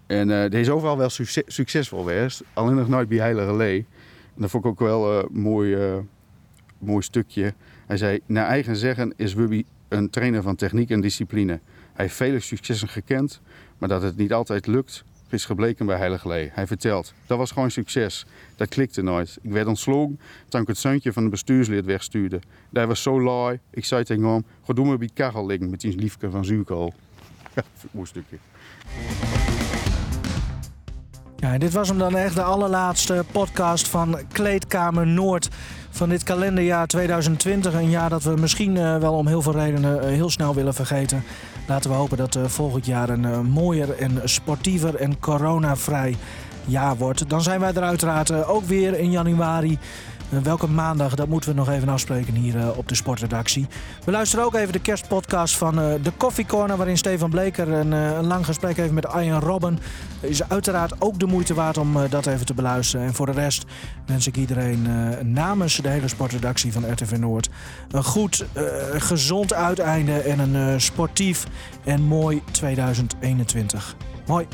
[0.06, 3.86] En uh, die is overal wel succes, succesvol geweest, alleen nog nooit bij Heilige Lee.
[4.34, 5.76] En dat vond ik ook wel een mooi,
[6.78, 7.54] mooi stukje.
[7.86, 11.60] Hij zei, naar eigen zeggen is Wubby een trainer van techniek en discipline.
[11.94, 13.40] Hij heeft vele successen gekend,
[13.78, 16.50] maar dat het niet altijd lukt, is gebleken bij Heilige Lee.
[16.52, 18.26] Hij vertelt, dat was gewoon succes.
[18.56, 19.38] Dat klikte nooit.
[19.42, 22.40] Ik werd ontslogen toen ik het zoontje van de bestuurslid wegstuurde.
[22.70, 23.58] Daar was zo laai.
[23.70, 26.94] Ik zei tegen hem, ga doe maar bij kachel met die liefke van zuurkool.
[27.54, 28.36] Ja, mooi stukje.
[31.36, 35.48] Ja, dit was hem dan echt de allerlaatste podcast van Kleedkamer Noord
[35.90, 37.74] van dit kalenderjaar 2020.
[37.74, 40.74] Een jaar dat we misschien uh, wel om heel veel redenen uh, heel snel willen
[40.74, 41.22] vergeten.
[41.66, 46.16] Laten we hopen dat uh, volgend jaar een mooier en sportiever en coronavrij
[46.64, 47.28] jaar wordt.
[47.28, 49.78] Dan zijn wij er uiteraard ook weer in januari.
[50.34, 53.66] Eh, welke maandag, dat moeten we nog even afspreken hier eh, op de sportredactie.
[54.04, 56.76] We luisteren ook even de kerstpodcast van uh, de Coffee Corner...
[56.76, 59.78] waarin Stefan Bleker een, een lang gesprek heeft met Arjen Robben.
[60.20, 63.06] Is uiteraard ook de moeite waard om dat even te beluisteren.
[63.06, 63.64] En voor de rest
[64.06, 64.86] wens ik iedereen
[65.32, 67.48] namens de hele sportredactie van RTV Noord...
[67.90, 68.44] een goed,
[68.92, 71.46] gezond uiteinde en een sportief
[71.84, 73.96] en mooi 2021.
[74.26, 74.46] Mooi.